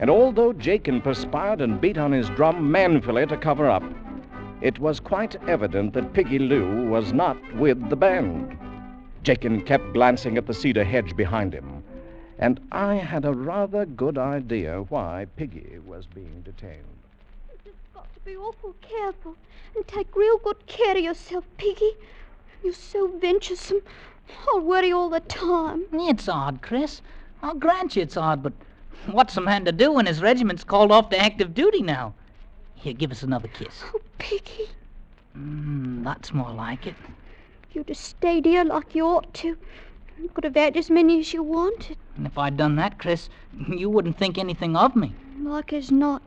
And 0.00 0.08
although 0.08 0.54
Jakin 0.54 1.02
perspired 1.02 1.60
and 1.60 1.82
beat 1.82 1.98
on 1.98 2.12
his 2.12 2.30
drum 2.30 2.72
manfully 2.72 3.26
to 3.26 3.36
cover 3.36 3.68
up, 3.68 3.84
it 4.62 4.78
was 4.78 5.00
quite 5.00 5.36
evident 5.46 5.92
that 5.92 6.14
Piggy 6.14 6.38
Lou 6.38 6.88
was 6.88 7.12
not 7.12 7.36
with 7.56 7.90
the 7.90 7.96
band. 7.96 8.56
Jakin 9.22 9.60
kept 9.60 9.92
glancing 9.92 10.38
at 10.38 10.46
the 10.46 10.54
cedar 10.54 10.82
hedge 10.82 11.14
behind 11.14 11.52
him, 11.52 11.84
and 12.38 12.58
I 12.72 12.94
had 12.94 13.26
a 13.26 13.34
rather 13.34 13.84
good 13.84 14.16
idea 14.16 14.86
why 14.88 15.26
Piggy 15.36 15.78
was 15.84 16.06
being 16.06 16.40
detained. 16.40 16.99
To 18.24 18.30
be 18.30 18.36
awful 18.36 18.74
careful 18.82 19.36
and 19.74 19.86
take 19.86 20.14
real 20.14 20.36
good 20.38 20.66
care 20.66 20.96
of 20.96 21.02
yourself, 21.02 21.44
Piggy. 21.56 21.92
You're 22.62 22.72
so 22.74 23.06
venturesome. 23.08 23.80
I'll 24.48 24.60
worry 24.60 24.92
all 24.92 25.08
the 25.08 25.20
time. 25.20 25.84
It's 25.92 26.28
odd, 26.28 26.60
Chris. 26.60 27.00
I'll 27.42 27.54
grant 27.54 27.96
you 27.96 28.02
it's 28.02 28.16
odd, 28.18 28.42
but 28.42 28.52
what's 29.06 29.36
a 29.36 29.40
man 29.40 29.64
to 29.64 29.72
do 29.72 29.92
when 29.92 30.04
his 30.06 30.20
regiment's 30.20 30.64
called 30.64 30.92
off 30.92 31.08
to 31.10 31.18
active 31.18 31.54
duty 31.54 31.80
now? 31.82 32.12
Here, 32.74 32.92
give 32.92 33.10
us 33.10 33.22
another 33.22 33.48
kiss. 33.48 33.82
Oh, 33.94 34.00
Piggy, 34.18 34.68
Mm, 35.36 36.02
that's 36.04 36.34
more 36.34 36.50
like 36.52 36.86
it. 36.88 36.96
you'd 37.72 37.88
have 37.88 37.96
stayed 37.96 38.44
here 38.44 38.64
like 38.64 38.94
you 38.94 39.06
ought 39.06 39.32
to. 39.34 39.56
You 40.20 40.28
could 40.34 40.44
have 40.44 40.56
had 40.56 40.76
as 40.76 40.90
many 40.90 41.20
as 41.20 41.32
you 41.32 41.42
wanted. 41.42 41.96
And 42.16 42.26
if 42.26 42.36
I'd 42.36 42.56
done 42.56 42.76
that, 42.76 42.98
Chris, 42.98 43.28
you 43.68 43.88
wouldn't 43.88 44.18
think 44.18 44.36
anything 44.36 44.76
of 44.76 44.94
me. 44.96 45.14
Like 45.40 45.72
as 45.72 45.90
not. 45.90 46.20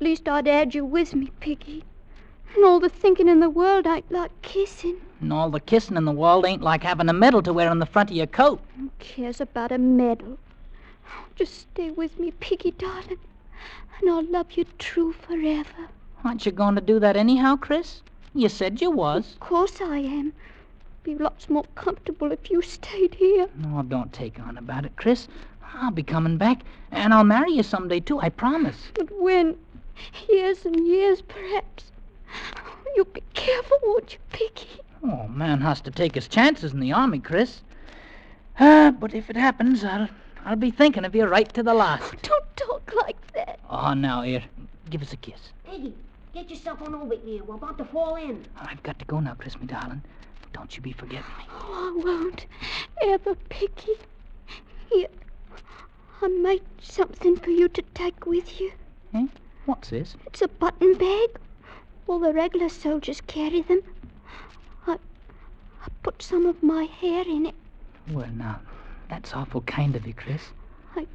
At 0.00 0.06
least 0.06 0.30
I'd 0.30 0.46
had 0.46 0.74
you 0.74 0.82
with 0.82 1.14
me, 1.14 1.30
Piggy. 1.40 1.84
And 2.54 2.64
all 2.64 2.80
the 2.80 2.88
thinking 2.88 3.28
in 3.28 3.40
the 3.40 3.50
world 3.50 3.86
ain't 3.86 4.10
like 4.10 4.30
kissing. 4.40 4.96
And 5.20 5.30
all 5.30 5.50
the 5.50 5.60
kissing 5.60 5.98
in 5.98 6.06
the 6.06 6.10
world 6.10 6.46
ain't 6.46 6.62
like 6.62 6.82
having 6.82 7.10
a 7.10 7.12
medal 7.12 7.42
to 7.42 7.52
wear 7.52 7.68
on 7.68 7.80
the 7.80 7.84
front 7.84 8.08
of 8.08 8.16
your 8.16 8.26
coat. 8.26 8.62
Who 8.78 8.90
cares 8.98 9.42
about 9.42 9.72
a 9.72 9.76
medal? 9.76 10.38
Just 11.36 11.54
stay 11.54 11.90
with 11.90 12.18
me, 12.18 12.30
Piggy, 12.30 12.70
darling. 12.70 13.18
And 14.00 14.08
I'll 14.08 14.24
love 14.24 14.52
you 14.52 14.64
true 14.78 15.12
forever. 15.12 15.90
Aren't 16.24 16.46
you 16.46 16.52
going 16.52 16.76
to 16.76 16.80
do 16.80 16.98
that 16.98 17.14
anyhow, 17.14 17.56
Chris? 17.56 18.00
You 18.32 18.48
said 18.48 18.80
you 18.80 18.90
was. 18.90 19.34
Of 19.34 19.40
course 19.40 19.82
I 19.82 19.98
am. 19.98 20.32
Be 21.02 21.14
lots 21.14 21.50
more 21.50 21.66
comfortable 21.74 22.32
if 22.32 22.50
you 22.50 22.62
stayed 22.62 23.16
here. 23.16 23.48
Oh, 23.66 23.82
don't 23.82 24.14
take 24.14 24.40
on 24.40 24.56
about 24.56 24.86
it, 24.86 24.96
Chris. 24.96 25.28
I'll 25.74 25.90
be 25.90 26.02
coming 26.02 26.38
back, 26.38 26.62
and 26.90 27.12
I'll 27.12 27.22
marry 27.22 27.52
you 27.52 27.62
someday, 27.62 28.00
too, 28.00 28.18
I 28.18 28.30
promise. 28.30 28.90
But 28.94 29.10
when? 29.20 29.56
Years 30.28 30.64
and 30.64 30.86
years, 30.86 31.22
perhaps. 31.22 31.84
You'll 32.94 33.04
be 33.06 33.22
careful, 33.34 33.78
won't 33.82 34.12
you, 34.12 34.18
Piggy? 34.30 34.80
Oh, 35.02 35.28
man 35.28 35.60
has 35.60 35.80
to 35.82 35.90
take 35.90 36.14
his 36.14 36.28
chances 36.28 36.72
in 36.72 36.80
the 36.80 36.92
army, 36.92 37.18
Chris. 37.18 37.62
Uh, 38.58 38.90
but 38.90 39.14
if 39.14 39.30
it 39.30 39.36
happens, 39.36 39.84
I'll 39.84 40.08
I'll 40.44 40.56
be 40.56 40.70
thinking 40.70 41.04
of 41.04 41.14
you 41.14 41.26
right 41.26 41.52
to 41.54 41.62
the 41.62 41.74
last. 41.74 42.14
Don't 42.22 42.56
talk 42.56 42.92
like 42.94 43.32
that. 43.32 43.60
Oh, 43.68 43.94
now, 43.94 44.22
here, 44.22 44.42
give 44.88 45.02
us 45.02 45.12
a 45.12 45.16
kiss. 45.16 45.52
Piggy, 45.64 45.94
get 46.32 46.48
yourself 46.48 46.80
on 46.82 46.94
over 46.94 47.14
here. 47.14 47.44
We're 47.44 47.56
about 47.56 47.78
to 47.78 47.84
fall 47.84 48.16
in. 48.16 48.44
I've 48.56 48.82
got 48.82 48.98
to 48.98 49.04
go 49.04 49.20
now, 49.20 49.34
Chris, 49.34 49.58
my 49.58 49.66
darling. 49.66 50.02
Don't 50.52 50.74
you 50.76 50.82
be 50.82 50.92
forgetting 50.92 51.30
me. 51.38 51.44
Oh, 51.50 51.94
I 51.94 52.04
won't 52.04 52.46
ever, 53.02 53.34
Piggy. 53.50 53.94
Here, 54.90 55.08
I 56.22 56.28
made 56.28 56.62
something 56.82 57.36
for 57.36 57.50
you 57.50 57.68
to 57.68 57.82
take 57.94 58.26
with 58.26 58.60
you. 58.60 58.72
Eh? 59.14 59.26
What's 59.66 59.90
this? 59.90 60.16
It's 60.26 60.42
a 60.42 60.48
button 60.48 60.94
bag. 60.94 61.28
All 62.06 62.18
the 62.18 62.32
regular 62.32 62.68
soldiers 62.68 63.20
carry 63.20 63.62
them. 63.62 63.82
I, 64.86 64.94
I 64.94 65.88
put 66.02 66.22
some 66.22 66.46
of 66.46 66.62
my 66.62 66.84
hair 66.84 67.22
in 67.22 67.46
it. 67.46 67.54
Well, 68.10 68.30
now, 68.34 68.60
that's 69.08 69.34
awful 69.34 69.60
kind 69.62 69.94
of 69.94 70.06
you, 70.06 70.14
Chris. 70.14 70.42
I 70.96 71.06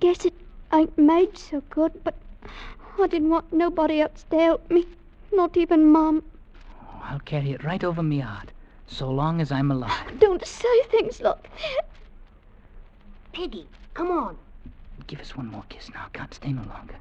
guess 0.00 0.24
it 0.24 0.34
ain't 0.72 0.96
made 0.98 1.38
so 1.38 1.62
good, 1.70 1.92
but 2.04 2.14
I 2.98 3.06
didn't 3.06 3.30
want 3.30 3.52
nobody 3.52 4.00
else 4.00 4.24
to 4.30 4.36
help 4.38 4.70
me. 4.70 4.86
Not 5.32 5.56
even 5.56 5.90
Mum. 5.90 6.22
Oh, 6.82 7.02
I'll 7.04 7.20
carry 7.20 7.52
it 7.52 7.62
right 7.62 7.84
over 7.84 8.02
me 8.02 8.20
heart, 8.20 8.50
so 8.86 9.10
long 9.10 9.40
as 9.40 9.52
I'm 9.52 9.70
alive. 9.70 10.18
Don't 10.18 10.44
say 10.44 10.82
things 10.90 11.20
like 11.20 11.42
that. 11.42 11.88
Piggy, 13.32 13.66
come 13.94 14.10
on. 14.10 14.38
Give 15.06 15.20
us 15.20 15.36
one 15.36 15.48
more 15.48 15.64
kiss 15.68 15.90
now. 15.92 16.06
Can't 16.12 16.32
stay 16.32 16.52
no 16.52 16.62
longer. 16.62 16.96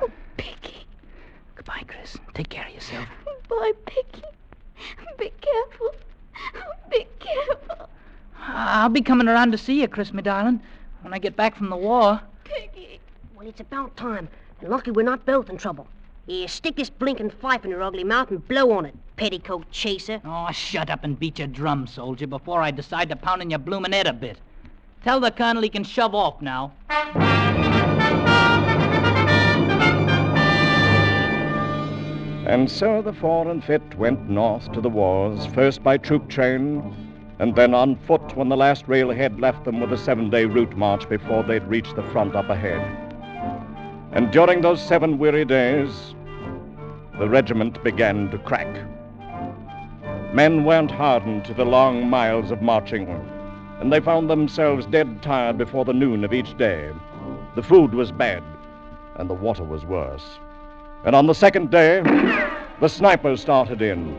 Oh, 0.00 0.10
Piggy. 0.36 0.86
Goodbye, 1.54 1.82
Chris. 1.86 2.16
Take 2.34 2.48
care 2.48 2.66
of 2.66 2.74
yourself. 2.74 3.06
Bye, 3.48 3.72
Piggy. 3.86 4.22
Be 5.18 5.32
careful. 5.40 5.94
Be 6.90 7.06
careful. 7.20 7.88
I'll 8.38 8.88
be 8.88 9.02
coming 9.02 9.28
around 9.28 9.52
to 9.52 9.58
see 9.58 9.80
you, 9.80 9.88
Chris, 9.88 10.12
me 10.12 10.22
darling, 10.22 10.60
when 11.02 11.12
I 11.14 11.18
get 11.18 11.36
back 11.36 11.56
from 11.56 11.70
the 11.70 11.76
war. 11.76 12.20
Piggy. 12.44 13.00
Well, 13.36 13.46
it's 13.46 13.60
about 13.60 13.96
time. 13.96 14.28
And 14.60 14.70
lucky 14.70 14.90
we're 14.90 15.04
not 15.04 15.24
both 15.24 15.50
in 15.50 15.56
trouble. 15.58 15.86
Here, 16.26 16.46
stick 16.48 16.76
this 16.76 16.90
blinking 16.90 17.30
fife 17.30 17.64
in 17.64 17.70
your 17.70 17.82
ugly 17.82 18.04
mouth 18.04 18.30
and 18.30 18.46
blow 18.46 18.72
on 18.72 18.86
it, 18.86 18.94
petticoat 19.16 19.70
chaser. 19.72 20.20
Oh, 20.24 20.50
shut 20.52 20.88
up 20.88 21.02
and 21.02 21.18
beat 21.18 21.38
your 21.40 21.48
drum, 21.48 21.86
soldier, 21.86 22.28
before 22.28 22.62
I 22.62 22.70
decide 22.70 23.08
to 23.08 23.16
pound 23.16 23.42
in 23.42 23.50
your 23.50 23.58
bloomin' 23.58 23.92
head 23.92 24.06
a 24.06 24.12
bit. 24.12 24.38
Tell 25.02 25.18
the 25.18 25.32
colonel 25.32 25.62
he 25.62 25.68
can 25.68 25.82
shove 25.82 26.14
off 26.14 26.40
now. 26.40 26.72
And 32.46 32.68
so 32.68 33.02
the 33.02 33.12
fore 33.12 33.48
and 33.48 33.62
fit 33.62 33.96
went 33.96 34.28
north 34.28 34.72
to 34.72 34.80
the 34.80 34.88
wars, 34.88 35.46
first 35.46 35.84
by 35.84 35.96
troop 35.96 36.28
train, 36.28 36.82
and 37.38 37.54
then 37.54 37.72
on 37.72 37.94
foot 37.94 38.36
when 38.36 38.48
the 38.48 38.56
last 38.56 38.88
railhead 38.88 39.40
left 39.40 39.64
them 39.64 39.80
with 39.80 39.92
a 39.92 39.96
seven 39.96 40.28
day 40.28 40.44
route 40.44 40.76
march 40.76 41.08
before 41.08 41.44
they'd 41.44 41.62
reach 41.64 41.94
the 41.94 42.02
front 42.10 42.34
up 42.34 42.48
ahead. 42.50 42.80
And 44.10 44.32
during 44.32 44.60
those 44.60 44.82
seven 44.82 45.18
weary 45.18 45.44
days, 45.44 46.14
the 47.20 47.28
regiment 47.28 47.82
began 47.84 48.28
to 48.30 48.38
crack. 48.38 48.86
Men 50.34 50.64
weren't 50.64 50.90
hardened 50.90 51.44
to 51.44 51.54
the 51.54 51.64
long 51.64 52.10
miles 52.10 52.50
of 52.50 52.60
marching, 52.60 53.08
and 53.78 53.92
they 53.92 54.00
found 54.00 54.28
themselves 54.28 54.84
dead 54.86 55.22
tired 55.22 55.58
before 55.58 55.84
the 55.84 55.92
noon 55.92 56.24
of 56.24 56.34
each 56.34 56.56
day. 56.58 56.90
The 57.54 57.62
food 57.62 57.94
was 57.94 58.10
bad, 58.10 58.42
and 59.14 59.30
the 59.30 59.34
water 59.34 59.62
was 59.62 59.84
worse. 59.84 60.40
And 61.04 61.16
on 61.16 61.26
the 61.26 61.34
second 61.34 61.70
day, 61.70 62.00
the 62.80 62.88
snipers 62.88 63.40
started 63.40 63.82
in. 63.82 64.16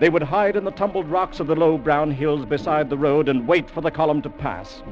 They 0.00 0.08
would 0.08 0.22
hide 0.22 0.56
in 0.56 0.64
the 0.64 0.70
tumbled 0.70 1.08
rocks 1.08 1.40
of 1.40 1.46
the 1.46 1.54
low 1.54 1.76
brown 1.76 2.10
hills 2.10 2.46
beside 2.46 2.88
the 2.88 2.96
road 2.96 3.28
and 3.28 3.46
wait 3.46 3.68
for 3.68 3.82
the 3.82 3.90
column 3.90 4.22
to 4.22 4.30
pass. 4.30 4.82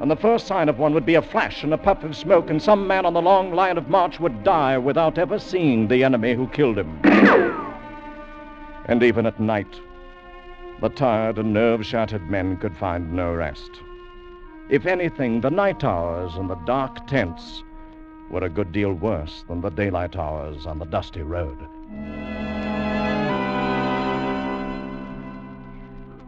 And 0.00 0.08
the 0.08 0.16
first 0.16 0.46
sign 0.46 0.68
of 0.68 0.78
one 0.78 0.94
would 0.94 1.04
be 1.04 1.16
a 1.16 1.22
flash 1.22 1.64
and 1.64 1.74
a 1.74 1.78
puff 1.78 2.04
of 2.04 2.16
smoke, 2.16 2.48
and 2.48 2.62
some 2.62 2.86
man 2.86 3.04
on 3.04 3.14
the 3.14 3.20
long 3.20 3.52
line 3.52 3.76
of 3.76 3.88
march 3.88 4.20
would 4.20 4.44
die 4.44 4.78
without 4.78 5.18
ever 5.18 5.40
seeing 5.40 5.88
the 5.88 6.04
enemy 6.04 6.34
who 6.34 6.46
killed 6.48 6.78
him. 6.78 7.00
And 8.86 9.02
even 9.02 9.26
at 9.26 9.40
night, 9.40 9.80
the 10.80 10.88
tired 10.90 11.38
and 11.38 11.52
nerve 11.52 11.84
shattered 11.84 12.30
men 12.30 12.56
could 12.56 12.76
find 12.76 13.12
no 13.12 13.34
rest. 13.34 13.70
If 14.70 14.86
anything, 14.86 15.40
the 15.40 15.50
night 15.50 15.82
hours 15.82 16.36
and 16.36 16.48
the 16.48 16.54
dark 16.64 17.06
tents 17.08 17.64
were 18.30 18.44
a 18.44 18.48
good 18.48 18.72
deal 18.72 18.92
worse 18.92 19.44
than 19.48 19.60
the 19.60 19.70
daylight 19.70 20.16
hours 20.16 20.66
on 20.66 20.78
the 20.78 20.84
dusty 20.84 21.22
road. 21.22 21.58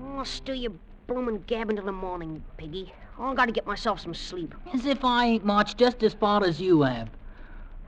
Oh, 0.02 0.24
still 0.24 0.54
your 0.54 0.72
bloomin' 1.06 1.44
gabbing 1.46 1.76
till 1.76 1.84
the 1.84 1.92
morning, 1.92 2.42
Piggy. 2.56 2.92
I 3.18 3.34
gotta 3.34 3.52
get 3.52 3.66
myself 3.66 4.00
some 4.00 4.14
sleep. 4.14 4.54
As 4.72 4.86
if 4.86 5.04
I 5.04 5.26
ain't 5.26 5.44
marched 5.44 5.76
just 5.76 6.02
as 6.02 6.14
far 6.14 6.44
as 6.44 6.60
you 6.60 6.82
have. 6.82 7.10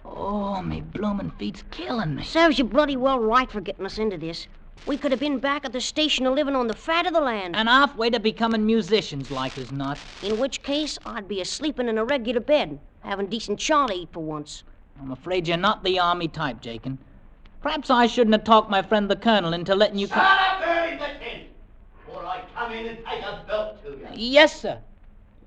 Oh, 0.04 0.61
me 0.61 0.81
bloomin' 0.81 1.31
feet's 1.38 1.64
killing 1.71 2.16
me. 2.16 2.25
Serves 2.25 2.59
you 2.59 2.64
bloody 2.64 2.97
well 2.97 3.19
right 3.19 3.50
for 3.50 3.61
getting 3.61 3.87
us 3.87 3.99
into 3.99 4.19
this. 4.19 4.47
We 4.84 4.96
could 4.96 5.12
have 5.12 5.20
been 5.20 5.38
back 5.38 5.64
at 5.64 5.72
the 5.72 5.80
station 5.80 6.26
a 6.26 6.30
living 6.30 6.56
on 6.56 6.66
the 6.66 6.74
fat 6.74 7.06
of 7.06 7.12
the 7.12 7.20
land. 7.20 7.54
And 7.54 7.68
halfway 7.68 8.10
to 8.10 8.18
becoming 8.18 8.66
musicians, 8.66 9.30
like 9.30 9.56
as 9.56 9.70
not. 9.70 10.00
In 10.22 10.38
which 10.38 10.62
case, 10.62 10.98
I'd 11.06 11.28
be 11.28 11.40
a 11.40 11.44
sleeping 11.44 11.88
in 11.88 11.98
a 11.98 12.04
regular 12.04 12.40
bed, 12.40 12.80
having 13.00 13.28
decent 13.28 13.60
chaw 13.60 13.86
to 13.86 13.94
eat 13.94 14.08
for 14.12 14.22
once. 14.24 14.64
I'm 15.00 15.12
afraid 15.12 15.46
you're 15.46 15.56
not 15.56 15.84
the 15.84 16.00
army 16.00 16.26
type, 16.28 16.60
Jakin. 16.60 16.98
Perhaps 17.60 17.90
I 17.90 18.08
shouldn't 18.08 18.34
have 18.34 18.42
talked 18.44 18.70
my 18.70 18.82
friend 18.82 19.08
the 19.08 19.14
colonel 19.14 19.52
into 19.52 19.74
letting 19.74 19.98
you 19.98 20.08
come. 20.08 20.24
Shut 20.24 20.40
up 20.40 20.62
early 20.66 20.96
the 20.96 21.06
tent, 21.24 21.44
or 22.12 22.24
I 22.24 22.42
come 22.54 22.72
in 22.72 22.86
and 22.86 22.98
take 23.06 23.22
a 23.22 23.44
belt 23.46 23.82
to 23.84 23.90
you. 23.90 24.08
Yes, 24.14 24.60
sir. 24.60 24.78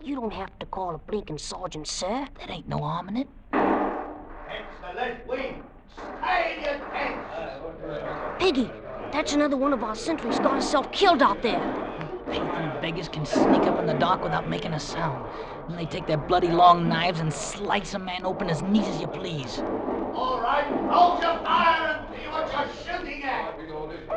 You 0.01 0.15
don't 0.15 0.33
have 0.33 0.57
to 0.59 0.65
call 0.65 0.95
a 0.95 0.97
blinking 0.97 1.39
sergeant, 1.39 1.87
sir. 1.87 2.27
That 2.39 2.49
ain't 2.49 2.69
no 2.69 2.77
harm 2.79 3.09
in 3.09 3.17
it. 3.17 3.27
It's 3.51 4.79
the 4.81 4.93
left 4.95 5.27
wing. 5.27 5.61
Stay 5.93 6.61
your 6.63 6.79
tents. 6.91 8.39
Piggy, 8.39 8.71
that's 9.11 9.33
another 9.33 9.57
one 9.57 9.73
of 9.73 9.83
our 9.83 9.95
sentries 9.95 10.39
got 10.39 10.53
herself 10.53 10.91
killed 10.91 11.21
out 11.21 11.41
there. 11.41 11.59
Pathan 12.27 12.81
beggars 12.81 13.07
can 13.07 13.25
sneak 13.25 13.63
up 13.63 13.79
in 13.79 13.85
the 13.85 13.93
dark 13.93 14.23
without 14.23 14.49
making 14.49 14.73
a 14.73 14.79
sound. 14.79 15.29
And 15.67 15.77
they 15.77 15.85
take 15.85 16.07
their 16.07 16.17
bloody 16.17 16.49
long 16.49 16.87
knives 16.87 17.19
and 17.19 17.31
slice 17.31 17.93
a 17.93 17.99
man 17.99 18.25
open 18.25 18.49
as 18.49 18.61
neat 18.63 18.83
as 18.83 18.99
you 18.99 19.07
please. 19.07 19.59
All 20.13 20.39
right, 20.41 20.65
hold 20.91 21.21
your 21.21 21.37
fire 21.39 21.97
and 21.97 22.15
see 22.15 22.27
what 22.27 22.51
you're 22.51 22.97
shooting 22.97 23.23
at. 23.23 23.59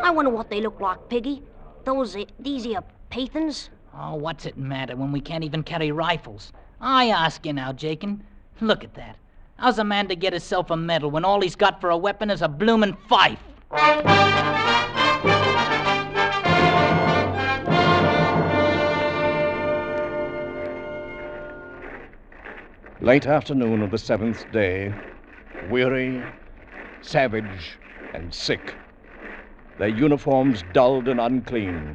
I 0.03 0.11
wonder 0.11 0.31
what 0.31 0.51
they 0.51 0.61
look 0.61 0.81
like, 0.81 1.09
Piggy. 1.09 1.43
Those, 1.85 2.17
these 2.39 2.65
here 2.65 2.83
Pathans? 3.11 3.71
Oh, 3.95 4.15
what's 4.15 4.47
it 4.47 4.57
matter 4.57 4.97
when 4.97 5.13
we 5.13 5.21
can't 5.21 5.45
even 5.45 5.63
carry 5.63 5.91
rifles? 5.91 6.53
I 6.81 7.09
ask 7.09 7.45
you 7.45 7.53
now, 7.53 7.73
Jakin. 7.73 8.23
Look 8.61 8.85
at 8.85 8.95
that. 8.95 9.17
How's 9.57 9.79
a 9.79 9.85
man 9.85 10.09
to 10.09 10.15
get 10.15 10.33
himself 10.33 10.71
a 10.71 10.77
medal 10.77 11.11
when 11.11 11.25
all 11.25 11.41
he's 11.41 11.57
got 11.57 11.81
for 11.81 11.91
a 11.91 11.97
weapon 11.97 12.31
is 12.31 12.43
a 12.43 12.49
bloomin' 12.49 12.97
fife? 13.09 13.43
Late 23.01 23.27
afternoon 23.27 23.83
of 23.83 23.91
the 23.91 23.99
seventh 23.99 24.51
day, 24.53 24.91
weary, 25.69 26.23
savage, 27.03 27.77
and 28.15 28.33
sick, 28.33 28.75
their 29.79 29.89
uniforms 29.89 30.65
dulled 30.73 31.09
and 31.09 31.21
unclean, 31.21 31.95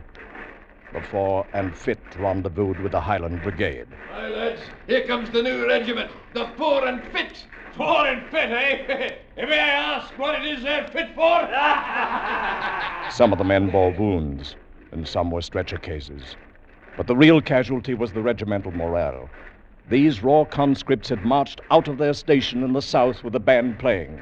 the 0.93 1.01
fore 1.01 1.47
and 1.53 1.75
fit 1.75 1.97
rendezvoused 2.19 2.79
with 2.81 2.91
the 2.91 3.01
Highland 3.01 3.41
Brigade. 3.41 3.87
Hi, 4.11 4.27
lads. 4.27 4.61
Here 4.85 5.07
comes 5.07 5.31
the 5.31 5.41
new 5.41 5.67
regiment, 5.67 6.11
the 6.33 6.47
Fore 6.55 6.87
and 6.87 7.03
Fit. 7.05 7.45
Fore 7.77 8.05
and 8.05 8.29
Fit, 8.29 8.51
eh? 8.51 9.15
May 9.35 9.59
I 9.59 9.69
ask 9.69 10.17
what 10.19 10.35
it 10.35 10.45
is 10.45 10.63
they're 10.63 10.87
fit 10.89 11.15
for? 11.15 11.49
Some 13.11 13.31
of 13.31 13.39
the 13.39 13.43
men 13.43 13.71
bore 13.71 13.91
wounds, 13.91 14.55
and 14.91 15.07
some 15.07 15.31
were 15.31 15.41
stretcher 15.41 15.77
cases. 15.77 16.35
But 16.95 17.07
the 17.07 17.15
real 17.15 17.41
casualty 17.41 17.95
was 17.95 18.13
the 18.13 18.21
regimental 18.21 18.71
morale. 18.71 19.27
These 19.89 20.21
raw 20.21 20.45
conscripts 20.45 21.09
had 21.09 21.25
marched 21.25 21.61
out 21.71 21.87
of 21.87 21.97
their 21.97 22.13
station 22.13 22.63
in 22.63 22.73
the 22.73 22.81
south 22.81 23.23
with 23.23 23.33
the 23.33 23.39
band 23.39 23.79
playing. 23.79 24.21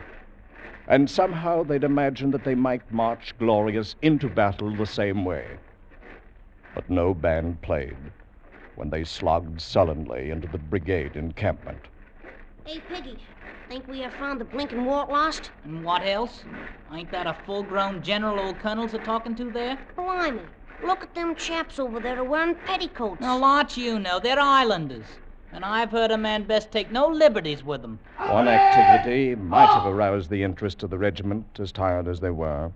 And 0.88 1.10
somehow 1.10 1.64
they'd 1.64 1.84
imagined 1.84 2.34
that 2.34 2.46
they 2.46 2.56
might 2.56 2.90
march 2.92 3.36
glorious 3.38 3.96
into 4.02 4.30
battle 4.30 4.74
the 4.74 4.86
same 4.86 5.26
way. 5.26 5.46
But 6.74 6.90
no 6.90 7.14
band 7.14 7.62
played 7.62 7.98
when 8.76 8.90
they 8.90 9.04
slogged 9.04 9.60
sullenly 9.60 10.32
into 10.32 10.48
the 10.48 10.58
brigade 10.58 11.18
encampment. 11.18 11.82
Hey, 12.66 12.82
Piggy, 12.88 13.18
think 13.72 13.88
we 13.88 14.02
have 14.02 14.14
found 14.16 14.42
the 14.42 14.44
blinking 14.44 14.84
wart 14.84 15.10
lost? 15.10 15.50
And 15.64 15.82
what 15.86 16.06
else? 16.06 16.44
Ain't 16.94 17.10
that 17.12 17.26
a 17.26 17.38
full 17.46 17.64
grown 17.64 18.04
general 18.04 18.38
old 18.38 18.60
colonel's 18.60 18.94
a 18.94 18.98
talking 18.98 19.34
to 19.36 19.50
there? 19.50 19.80
Blimey, 19.96 20.42
look 20.84 21.04
at 21.04 21.16
them 21.16 21.36
chaps 21.36 21.80
over 21.80 22.02
there 22.02 22.20
are 22.20 22.24
wearing 22.26 22.56
petticoats. 22.66 23.26
A 23.26 23.38
lot 23.38 23.78
you 23.78 23.98
know. 23.98 24.20
They're 24.20 24.38
Highlanders. 24.38 25.06
And 25.54 25.64
I've 25.64 25.90
heard 25.90 26.12
a 26.12 26.18
man 26.18 26.44
best 26.44 26.70
take 26.70 26.92
no 26.92 27.08
liberties 27.08 27.64
with 27.64 27.82
them. 27.82 27.98
One 28.18 28.50
activity 28.50 29.36
might 29.36 29.68
have 29.68 29.86
aroused 29.86 30.30
the 30.30 30.44
interest 30.44 30.84
of 30.84 30.90
the 30.90 30.98
regiment, 30.98 31.46
as 31.58 31.72
tired 31.72 32.10
as 32.10 32.20
they 32.20 32.30
were 32.30 32.74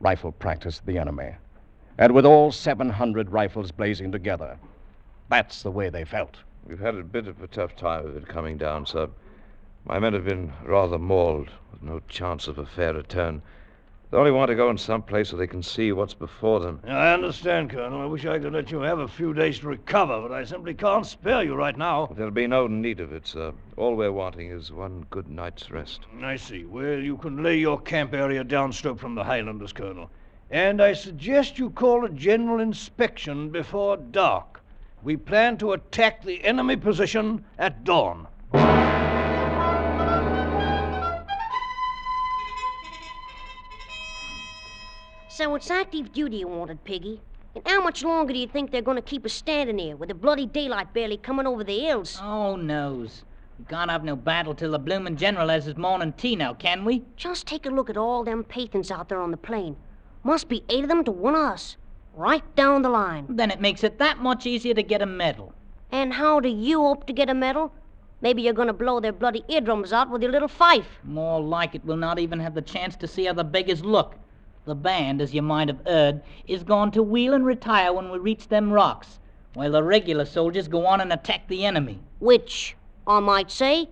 rifle 0.00 0.32
practice 0.32 0.82
the 0.84 0.98
enemy. 0.98 1.30
And 1.96 2.12
with 2.12 2.26
all 2.26 2.52
700 2.52 3.30
rifles 3.32 3.72
blazing 3.72 4.12
together. 4.12 4.58
That's 5.30 5.62
the 5.62 5.70
way 5.70 5.88
they 5.88 6.04
felt. 6.04 6.36
We've 6.66 6.78
had 6.78 6.96
a 6.96 7.02
bit 7.02 7.26
of 7.26 7.42
a 7.42 7.46
tough 7.46 7.74
time 7.74 8.04
of 8.04 8.16
it 8.18 8.28
coming 8.28 8.58
down, 8.58 8.84
sir. 8.84 9.08
My 9.86 9.98
men 9.98 10.12
have 10.12 10.24
been 10.24 10.52
rather 10.64 10.98
mauled, 10.98 11.50
with 11.72 11.82
no 11.82 12.00
chance 12.08 12.46
of 12.46 12.58
a 12.58 12.66
fair 12.66 12.92
return. 12.94 13.42
They 14.10 14.18
only 14.18 14.30
want 14.30 14.48
to 14.48 14.56
go 14.56 14.68
in 14.70 14.76
some 14.76 15.02
place 15.02 15.32
where 15.32 15.38
they 15.38 15.46
can 15.46 15.62
see 15.62 15.92
what's 15.92 16.14
before 16.14 16.60
them. 16.60 16.80
I 16.86 17.12
understand, 17.12 17.70
Colonel. 17.70 18.02
I 18.02 18.06
wish 18.06 18.26
I 18.26 18.38
could 18.38 18.52
let 18.52 18.70
you 18.70 18.80
have 18.80 18.98
a 18.98 19.08
few 19.08 19.32
days 19.32 19.60
to 19.60 19.68
recover, 19.68 20.20
but 20.20 20.32
I 20.32 20.44
simply 20.44 20.74
can't 20.74 21.06
spare 21.06 21.44
you 21.44 21.54
right 21.54 21.78
now. 21.78 22.10
There'll 22.14 22.32
be 22.32 22.46
no 22.46 22.66
need 22.66 23.00
of 23.00 23.12
it, 23.12 23.26
sir. 23.26 23.52
All 23.76 23.94
we're 23.94 24.12
wanting 24.12 24.50
is 24.50 24.72
one 24.72 25.06
good 25.10 25.28
night's 25.28 25.70
rest. 25.70 26.00
I 26.22 26.36
see. 26.36 26.64
Well, 26.64 26.98
you 26.98 27.16
can 27.16 27.42
lay 27.42 27.56
your 27.56 27.80
camp 27.80 28.12
area 28.12 28.44
downstroke 28.44 28.98
from 28.98 29.14
the 29.14 29.24
Highlanders, 29.24 29.72
Colonel. 29.72 30.10
And 30.50 30.82
I 30.82 30.92
suggest 30.92 31.58
you 31.58 31.70
call 31.70 32.04
a 32.04 32.10
general 32.10 32.60
inspection 32.60 33.48
before 33.50 33.96
dark. 33.96 34.60
We 35.04 35.16
plan 35.16 35.56
to 35.58 35.72
attack 35.72 36.22
the 36.24 36.44
enemy 36.44 36.76
position 36.76 37.44
at 37.58 37.84
dawn. 37.84 38.26
So 45.40 45.54
it's 45.54 45.70
active 45.70 46.12
duty 46.12 46.36
you 46.36 46.48
wanted, 46.48 46.84
Piggy. 46.84 47.18
And 47.54 47.66
how 47.66 47.82
much 47.82 48.04
longer 48.04 48.34
do 48.34 48.38
you 48.38 48.46
think 48.46 48.70
they're 48.70 48.82
going 48.82 48.98
to 48.98 49.02
keep 49.02 49.24
us 49.24 49.32
standing 49.32 49.78
here 49.78 49.96
with 49.96 50.10
the 50.10 50.14
bloody 50.14 50.44
daylight 50.44 50.92
barely 50.92 51.16
coming 51.16 51.46
over 51.46 51.64
the 51.64 51.80
hills? 51.80 52.20
Oh, 52.22 52.56
knows. 52.56 53.24
We 53.58 53.64
can't 53.64 53.90
have 53.90 54.04
no 54.04 54.16
battle 54.16 54.54
till 54.54 54.72
the 54.72 54.78
bloomin' 54.78 55.16
general 55.16 55.48
has 55.48 55.64
his 55.64 55.78
morning 55.78 56.12
tea 56.12 56.36
now, 56.36 56.52
can 56.52 56.84
we? 56.84 57.04
Just 57.16 57.46
take 57.46 57.64
a 57.64 57.70
look 57.70 57.88
at 57.88 57.96
all 57.96 58.22
them 58.22 58.44
Pathans 58.44 58.90
out 58.90 59.08
there 59.08 59.22
on 59.22 59.30
the 59.30 59.38
plain. 59.38 59.76
Must 60.24 60.46
be 60.46 60.62
eight 60.68 60.82
of 60.82 60.90
them 60.90 61.04
to 61.04 61.10
one 61.10 61.34
of 61.34 61.40
us. 61.40 61.78
Right 62.14 62.44
down 62.54 62.82
the 62.82 62.90
line. 62.90 63.24
Then 63.30 63.50
it 63.50 63.62
makes 63.62 63.82
it 63.82 63.96
that 63.96 64.18
much 64.18 64.44
easier 64.44 64.74
to 64.74 64.82
get 64.82 65.00
a 65.00 65.06
medal. 65.06 65.54
And 65.90 66.12
how 66.12 66.40
do 66.40 66.50
you 66.50 66.82
hope 66.82 67.06
to 67.06 67.14
get 67.14 67.30
a 67.30 67.34
medal? 67.34 67.72
Maybe 68.20 68.42
you're 68.42 68.52
going 68.52 68.68
to 68.68 68.74
blow 68.74 69.00
their 69.00 69.14
bloody 69.14 69.42
eardrums 69.48 69.94
out 69.94 70.10
with 70.10 70.20
your 70.20 70.32
little 70.32 70.48
fife. 70.48 70.98
More 71.02 71.40
like 71.40 71.74
it, 71.74 71.82
we'll 71.86 71.96
not 71.96 72.18
even 72.18 72.40
have 72.40 72.54
the 72.54 72.60
chance 72.60 72.94
to 72.96 73.08
see 73.08 73.24
how 73.24 73.32
the 73.32 73.42
beggars 73.42 73.82
look. 73.82 74.16
The 74.66 74.74
band, 74.74 75.22
as 75.22 75.32
you 75.32 75.42
might 75.42 75.68
have 75.68 75.80
heard, 75.86 76.20
is 76.46 76.62
going 76.62 76.90
to 76.92 77.02
wheel 77.02 77.32
and 77.32 77.46
retire 77.46 77.92
when 77.92 78.10
we 78.10 78.18
reach 78.18 78.48
them 78.48 78.70
rocks, 78.72 79.18
while 79.54 79.72
the 79.72 79.82
regular 79.82 80.26
soldiers 80.26 80.68
go 80.68 80.86
on 80.86 81.00
and 81.00 81.12
attack 81.12 81.48
the 81.48 81.64
enemy. 81.64 81.98
Which, 82.18 82.76
I 83.06 83.20
might 83.20 83.50
say, 83.50 83.88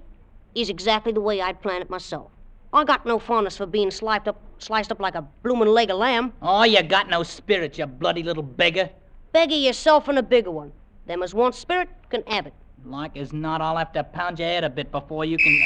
is 0.54 0.68
exactly 0.68 1.12
the 1.12 1.20
way 1.20 1.40
I'd 1.40 1.62
plan 1.62 1.81
it 1.81 1.88
myself. 1.88 2.31
I 2.72 2.85
got 2.85 3.07
no 3.07 3.18
fondness 3.18 3.57
for 3.57 3.64
being 3.64 3.90
sliced 3.90 4.28
up, 4.28 4.38
sliced 4.59 4.92
up 4.92 5.00
like 5.00 5.14
a 5.14 5.22
bloomin' 5.42 5.68
leg 5.68 5.90
of 5.90 5.96
lamb. 5.96 6.35
Oh, 6.42 6.64
you 6.64 6.83
got 6.83 7.09
no 7.09 7.22
spirit, 7.22 7.78
you 7.78 7.87
bloody 7.87 8.22
little 8.22 8.42
beggar. 8.42 8.90
Beggar 9.33 9.54
yourself 9.54 10.09
and 10.09 10.18
a 10.18 10.22
bigger 10.22 10.50
one. 10.50 10.72
Them 11.07 11.22
as 11.22 11.33
want 11.33 11.54
spirit 11.54 11.88
can 12.11 12.22
have 12.26 12.46
it. 12.46 12.52
Like 12.85 13.16
as 13.16 13.33
not, 13.33 13.62
I'll 13.62 13.78
have 13.78 13.92
to 13.94 14.04
pound 14.04 14.38
your 14.38 14.48
head 14.48 14.64
a 14.64 14.70
bit 14.70 14.92
before 14.92 15.24
you 15.24 15.38
can. 15.38 15.61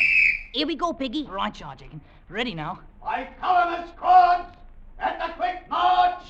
Here 0.52 0.66
we 0.66 0.76
go, 0.76 0.92
Piggy. 0.92 1.26
Right, 1.28 1.56
Sergeant. 1.56 2.00
Ready 2.28 2.54
now. 2.54 2.80
I 3.04 3.28
column 3.40 3.88
squads 3.88 4.56
at 5.02 5.18
the 5.18 5.32
quick 5.34 5.68
march. 5.68 6.22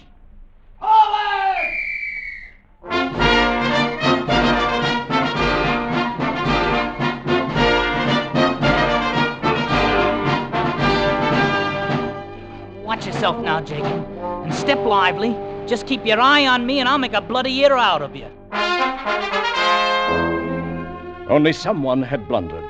Forward! 0.81 1.73
Watch 12.85 13.07
yourself 13.07 13.43
now, 13.45 13.61
Jacob. 13.61 13.87
And 14.45 14.55
step 14.55 14.79
lively. 14.79 15.37
Just 15.67 15.87
keep 15.87 16.05
your 16.05 16.21
eye 16.21 16.47
on 16.47 16.67
me, 16.67 16.81
and 16.81 16.89
I'll 16.89 16.99
make 16.99 17.13
a 17.13 17.21
bloody 17.21 17.55
ear 17.59 17.77
out 17.77 18.03
of 18.03 18.17
you. 18.17 18.27
Only 21.29 21.53
someone 21.53 22.03
had 22.03 22.27
blundered. 22.27 22.65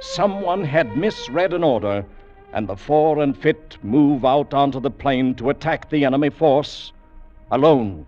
Someone 0.00 0.62
had 0.62 0.96
misread 0.96 1.52
an 1.54 1.64
order, 1.64 2.04
and 2.52 2.68
the 2.68 2.76
fore 2.76 3.22
and 3.22 3.36
fit 3.36 3.78
move 3.82 4.24
out 4.24 4.54
onto 4.54 4.80
the 4.80 4.90
plain 4.90 5.34
to 5.34 5.50
attack 5.50 5.90
the 5.90 6.04
enemy 6.04 6.30
force 6.30 6.92
alone. 7.50 8.06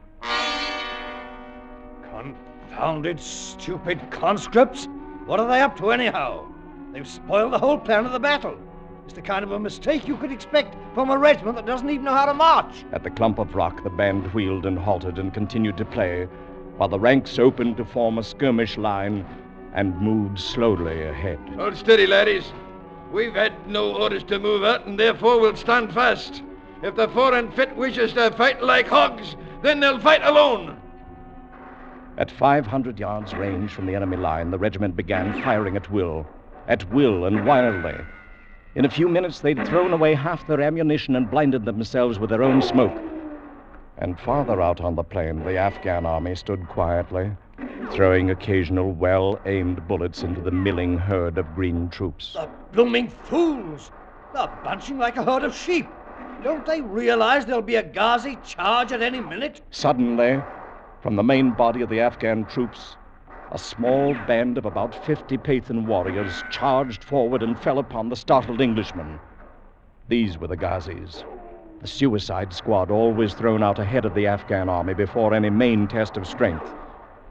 Confounded, 2.10 3.20
stupid 3.20 4.00
conscripts! 4.10 4.88
What 5.26 5.40
are 5.40 5.48
they 5.48 5.60
up 5.60 5.76
to, 5.78 5.90
anyhow? 5.90 6.46
They've 6.92 7.06
spoiled 7.06 7.52
the 7.52 7.58
whole 7.58 7.78
plan 7.78 8.06
of 8.06 8.12
the 8.12 8.20
battle. 8.20 8.56
It's 9.04 9.14
the 9.14 9.22
kind 9.22 9.42
of 9.42 9.52
a 9.52 9.58
mistake 9.58 10.06
you 10.06 10.16
could 10.16 10.32
expect 10.32 10.76
from 10.94 11.10
a 11.10 11.18
regiment 11.18 11.56
that 11.56 11.66
doesn't 11.66 11.88
even 11.88 12.04
know 12.04 12.14
how 12.14 12.26
to 12.26 12.34
march. 12.34 12.84
At 12.92 13.02
the 13.02 13.10
clump 13.10 13.38
of 13.38 13.54
rock, 13.54 13.82
the 13.82 13.90
band 13.90 14.32
wheeled 14.34 14.66
and 14.66 14.78
halted 14.78 15.18
and 15.18 15.32
continued 15.32 15.76
to 15.78 15.84
play, 15.84 16.24
while 16.76 16.88
the 16.88 16.98
ranks 16.98 17.38
opened 17.38 17.76
to 17.78 17.84
form 17.84 18.18
a 18.18 18.22
skirmish 18.22 18.76
line 18.76 19.26
and 19.74 19.98
moved 20.00 20.38
slowly 20.38 21.04
ahead. 21.04 21.38
Hold 21.56 21.76
steady, 21.76 22.06
laddies. 22.06 22.52
We've 23.12 23.34
had 23.34 23.68
no 23.68 23.96
orders 23.96 24.24
to 24.24 24.38
move 24.38 24.64
out, 24.64 24.86
and 24.86 24.98
therefore 24.98 25.40
we'll 25.40 25.56
stand 25.56 25.92
fast. 25.92 26.42
If 26.82 26.94
the 26.94 27.08
and 27.32 27.52
fit 27.54 27.74
wishes 27.76 28.12
to 28.12 28.30
fight 28.30 28.62
like 28.62 28.86
hogs, 28.86 29.34
then 29.62 29.80
they'll 29.80 29.98
fight 29.98 30.22
alone. 30.22 30.76
At 32.18 32.30
500 32.30 32.98
yards 32.98 33.34
range 33.34 33.72
from 33.72 33.86
the 33.86 33.94
enemy 33.94 34.16
line, 34.16 34.50
the 34.50 34.58
regiment 34.58 34.96
began 34.96 35.42
firing 35.42 35.76
at 35.76 35.90
will, 35.90 36.26
at 36.66 36.88
will 36.92 37.24
and 37.24 37.46
wildly. 37.46 37.96
In 38.74 38.84
a 38.84 38.90
few 38.90 39.08
minutes, 39.08 39.40
they'd 39.40 39.66
thrown 39.66 39.92
away 39.92 40.14
half 40.14 40.46
their 40.46 40.60
ammunition 40.60 41.16
and 41.16 41.30
blinded 41.30 41.64
themselves 41.64 42.18
with 42.18 42.30
their 42.30 42.42
own 42.42 42.60
smoke. 42.60 42.96
And 43.96 44.20
farther 44.20 44.60
out 44.60 44.80
on 44.80 44.94
the 44.94 45.02
plain, 45.02 45.44
the 45.44 45.56
Afghan 45.56 46.06
army 46.06 46.36
stood 46.36 46.68
quietly, 46.68 47.32
throwing 47.98 48.30
occasional 48.30 48.92
well 48.92 49.40
aimed 49.44 49.88
bullets 49.88 50.22
into 50.22 50.40
the 50.40 50.50
milling 50.52 50.96
herd 50.96 51.36
of 51.36 51.54
green 51.54 51.88
troops. 51.88 52.34
The 52.34 52.48
blooming 52.72 53.08
fools! 53.08 53.90
They're 54.32 54.48
bunching 54.62 54.98
like 54.98 55.16
a 55.16 55.24
herd 55.24 55.42
of 55.42 55.52
sheep. 55.52 55.86
Don't 56.42 56.64
they 56.64 56.80
realize 56.80 57.44
there'll 57.44 57.60
be 57.60 57.74
a 57.74 57.82
Ghazi 57.82 58.38
charge 58.44 58.92
at 58.92 59.02
any 59.02 59.20
minute? 59.20 59.60
Suddenly, 59.72 60.40
from 61.00 61.16
the 61.16 61.24
main 61.24 61.50
body 61.50 61.80
of 61.80 61.88
the 61.88 61.98
Afghan 61.98 62.44
troops, 62.44 62.94
a 63.50 63.58
small 63.58 64.14
band 64.14 64.58
of 64.58 64.64
about 64.64 64.94
50 64.94 65.36
Pathan 65.38 65.84
warriors 65.84 66.44
charged 66.50 67.02
forward 67.02 67.42
and 67.42 67.58
fell 67.58 67.80
upon 67.80 68.08
the 68.08 68.16
startled 68.16 68.60
Englishmen. 68.60 69.18
These 70.08 70.38
were 70.38 70.46
the 70.46 70.56
Ghazis, 70.56 71.24
the 71.80 71.88
suicide 71.88 72.52
squad 72.52 72.92
always 72.92 73.34
thrown 73.34 73.64
out 73.64 73.80
ahead 73.80 74.04
of 74.04 74.14
the 74.14 74.28
Afghan 74.28 74.68
army 74.68 74.94
before 74.94 75.34
any 75.34 75.50
main 75.50 75.88
test 75.88 76.16
of 76.16 76.26
strength. 76.26 76.72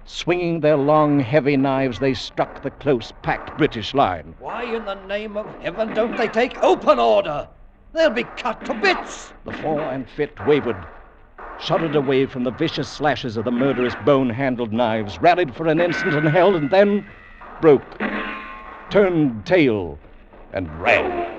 Swinging 0.10 0.62
their 0.62 0.78
long, 0.78 1.20
heavy 1.20 1.58
knives, 1.58 2.00
they 2.00 2.14
struck 2.14 2.62
the 2.62 2.72
close 2.72 3.12
packed 3.24 3.58
British 3.58 3.94
line. 3.94 4.34
Why 4.40 4.64
in 4.64 4.86
the 4.86 4.96
name 4.96 5.36
of 5.36 5.54
heaven 5.60 5.94
don't 5.94 6.16
they 6.16 6.30
take 6.30 6.64
open 6.64 6.98
order? 6.98 7.46
They'll 7.92 8.10
be 8.10 8.24
cut 8.24 8.64
to 8.66 8.74
bits. 8.74 9.34
The 9.44 9.52
fore 9.52 9.82
and 9.82 10.10
fit 10.10 10.32
wavered, 10.46 10.78
shuddered 11.60 11.96
away 11.96 12.26
from 12.26 12.46
the 12.46 12.52
vicious 12.52 12.88
slashes 12.88 13.36
of 13.36 13.44
the 13.44 13.52
murderous 13.52 13.96
bone 14.06 14.30
handled 14.30 14.72
knives, 14.72 15.20
rallied 15.20 15.54
for 15.54 15.68
an 15.68 15.82
instant 15.82 16.14
and 16.14 16.30
held, 16.30 16.56
and 16.56 16.70
then 16.70 17.06
broke, 17.60 18.00
turned 18.90 19.46
tail, 19.46 20.00
and 20.54 20.70
ran. 20.82 21.36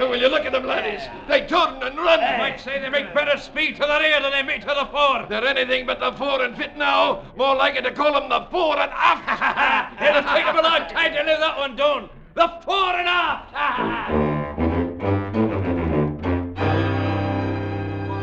Will 0.00 0.16
you 0.16 0.28
look 0.28 0.44
at 0.44 0.50
them, 0.50 0.66
laddies? 1.00 1.28
They 1.28 1.46
turn 1.46 1.82
and 1.82 1.96
run. 1.96 2.20
They 2.20 2.38
might 2.38 2.60
say 2.60 2.80
they 2.80 2.88
make 2.88 3.14
better 3.14 3.38
speed 3.38 3.76
to 3.76 3.82
the 3.82 3.98
rear 4.00 4.20
than 4.20 4.32
they 4.32 4.42
make 4.42 4.60
to 4.62 4.66
the 4.66 4.86
fore. 4.90 5.26
They're 5.28 5.44
anything 5.46 5.86
but 5.86 6.00
the 6.00 6.12
fore 6.12 6.42
and 6.42 6.56
fit 6.56 6.76
now. 6.76 7.22
More 7.36 7.54
likely 7.54 7.82
to 7.82 7.92
call 7.92 8.12
them 8.12 8.28
the 8.28 8.46
fore 8.50 8.78
and 8.78 8.90
aft. 8.94 10.00
It'll 10.02 10.22
take 10.22 10.44
them 10.44 10.58
a 10.58 10.62
long 10.62 10.88
time 10.88 11.12
to 11.12 11.22
live 11.22 11.40
that 11.40 11.58
one 11.58 11.76
down. 11.76 12.08
The 12.34 12.48
fore 12.64 12.96
and 12.96 13.08
aft. 13.08 14.26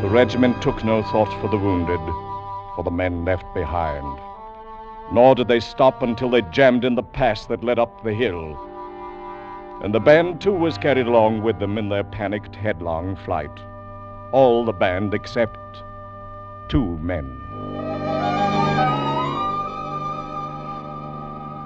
The 0.08 0.13
regiment 0.13 0.62
took 0.62 0.86
no 0.86 1.04
thought 1.04 1.30
for 1.42 1.50
the 1.50 1.58
wounded, 1.58 2.00
for 2.76 2.84
the 2.84 2.92
men 2.92 3.26
left 3.26 3.44
behind. 3.54 4.06
Nor 5.12 5.36
did 5.36 5.50
they 5.50 5.60
stop 5.60 6.02
until 6.02 6.30
they 6.30 6.44
jammed 6.44 6.86
in 6.86 6.96
the 6.96 7.04
pass 7.04 7.46
that 7.48 7.62
led 7.62 7.78
up 7.78 8.04
the 8.06 8.13
hill. 8.13 8.58
And 9.84 9.94
the 9.94 10.00
band, 10.00 10.42
too, 10.42 10.54
was 10.54 10.78
carried 10.78 11.06
along 11.06 11.44
with 11.44 11.60
them 11.60 11.78
in 11.78 11.88
their 11.88 12.04
panicked, 12.04 12.56
headlong 12.56 13.16
flight. 13.16 13.52
All 14.32 14.66
the 14.66 14.74
band 14.74 15.13
except 15.13 15.84
two 16.68 16.98
men. 16.98 17.26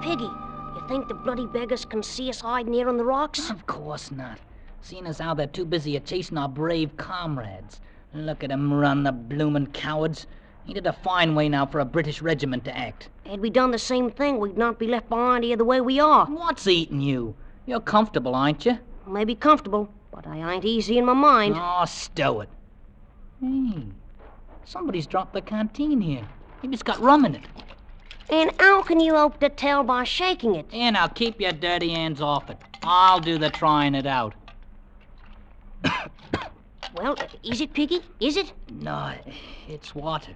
Piggy, 0.02 0.24
you 0.24 0.82
think 0.88 1.08
the 1.08 1.14
bloody 1.14 1.46
beggars 1.46 1.86
can 1.86 2.02
see 2.02 2.28
us 2.28 2.40
hiding 2.40 2.74
here 2.74 2.88
on 2.88 2.98
the 2.98 3.04
rocks? 3.04 3.48
Of 3.48 3.66
course 3.66 4.10
not. 4.10 4.38
Seeing 4.82 5.06
as 5.06 5.18
how 5.18 5.32
they're 5.32 5.46
too 5.46 5.64
busy 5.64 5.96
at 5.96 6.04
chasing 6.04 6.36
our 6.36 6.48
brave 6.48 6.96
comrades. 6.98 7.80
Look 8.12 8.44
at 8.44 8.50
'em 8.50 8.74
run, 8.74 9.04
the 9.04 9.12
bloomin' 9.12 9.68
cowards. 9.68 10.26
Ain't 10.68 10.76
it 10.76 10.86
a 10.86 10.92
fine 10.92 11.34
way 11.34 11.48
now 11.48 11.64
for 11.64 11.80
a 11.80 11.84
British 11.84 12.20
regiment 12.20 12.64
to 12.66 12.76
act? 12.76 13.08
Had 13.24 13.40
we 13.40 13.48
done 13.48 13.70
the 13.70 13.78
same 13.78 14.10
thing, 14.10 14.38
we'd 14.38 14.58
not 14.58 14.78
be 14.78 14.86
left 14.86 15.08
behind 15.08 15.44
here 15.44 15.56
the 15.56 15.64
way 15.64 15.80
we 15.80 15.98
are. 15.98 16.26
What's 16.26 16.66
eating 16.66 17.00
you? 17.00 17.34
You're 17.66 17.80
comfortable, 17.80 18.34
aren't 18.34 18.66
you? 18.66 18.78
Maybe 19.06 19.34
comfortable, 19.34 19.88
but 20.10 20.26
I 20.26 20.54
ain't 20.54 20.64
easy 20.64 20.98
in 20.98 21.04
my 21.04 21.12
mind. 21.12 21.54
Oh, 21.56 21.84
stow 21.86 22.40
it. 22.40 22.48
Hey, 23.40 23.84
somebody's 24.64 25.06
dropped 25.06 25.32
the 25.32 25.40
canteen 25.40 26.00
here. 26.00 26.26
Maybe 26.62 26.74
it's 26.74 26.82
got 26.82 27.00
rum 27.00 27.24
in 27.24 27.36
it. 27.36 27.44
And 28.30 28.52
how 28.58 28.82
can 28.82 29.00
you 29.00 29.14
hope 29.14 29.40
to 29.40 29.48
tell 29.48 29.82
by 29.84 30.04
shaking 30.04 30.54
it? 30.54 30.66
And 30.72 30.96
I'll 30.96 31.08
keep 31.08 31.40
your 31.40 31.52
dirty 31.52 31.90
hands 31.90 32.20
off 32.20 32.50
it. 32.50 32.58
I'll 32.82 33.20
do 33.20 33.38
the 33.38 33.50
trying 33.50 33.94
it 33.94 34.06
out. 34.06 34.34
Well, 36.94 37.16
is 37.42 37.62
it, 37.62 37.72
Piggy? 37.72 38.00
Is 38.20 38.36
it? 38.36 38.52
No, 38.70 39.14
it's 39.66 39.94
water. 39.94 40.32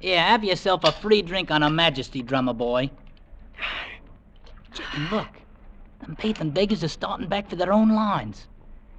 Here, 0.00 0.20
have 0.20 0.44
yourself 0.44 0.84
a 0.84 0.92
free 0.92 1.22
drink 1.22 1.50
on 1.50 1.62
a 1.62 1.70
Majesty, 1.70 2.20
drummer 2.20 2.52
boy. 2.52 2.90
Look. 5.10 5.28
Them 6.00 6.16
Pathan 6.16 6.52
beggars 6.52 6.82
are 6.84 6.88
starting 6.88 7.28
back 7.28 7.48
for 7.48 7.56
their 7.56 7.72
own 7.72 7.94
lines. 7.94 8.46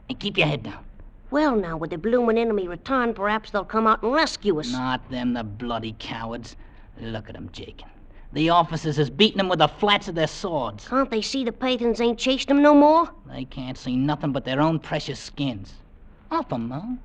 And 0.10 0.20
keep 0.20 0.38
your 0.38 0.48
head 0.48 0.64
down. 0.64 0.84
Well, 1.32 1.56
now, 1.56 1.76
with 1.76 1.90
the 1.90 1.98
bloomin' 1.98 2.38
enemy 2.38 2.68
return, 2.68 3.14
perhaps 3.14 3.50
they'll 3.50 3.66
come 3.66 3.88
out 3.88 4.04
and 4.04 4.14
rescue 4.14 4.60
us. 4.60 4.72
Not 4.72 5.10
them, 5.10 5.34
the 5.34 5.44
bloody 5.44 5.96
cowards. 6.00 6.56
Look 7.02 7.30
at 7.30 7.36
'em, 7.36 7.50
Jakin. 7.52 7.90
The 8.32 8.50
officers 8.50 9.00
is 9.00 9.10
beating 9.10 9.40
'em 9.40 9.50
with 9.50 9.60
the 9.60 9.68
flats 9.68 10.08
of 10.08 10.16
their 10.16 10.28
swords. 10.28 10.88
Can't 10.88 11.10
they 11.10 11.22
see 11.22 11.44
the 11.44 11.52
Pathans 11.52 12.00
ain't 12.00 12.20
chased 12.20 12.48
them 12.48 12.62
no 12.62 12.74
more? 12.74 13.10
They 13.26 13.46
can't 13.46 13.78
see 13.78 13.96
nothing 13.96 14.32
but 14.32 14.46
their 14.46 14.62
own 14.62 14.80
precious 14.80 15.20
skins. 15.20 15.74
Off 16.32 16.52
'em, 16.54 16.70
though. 16.70 16.98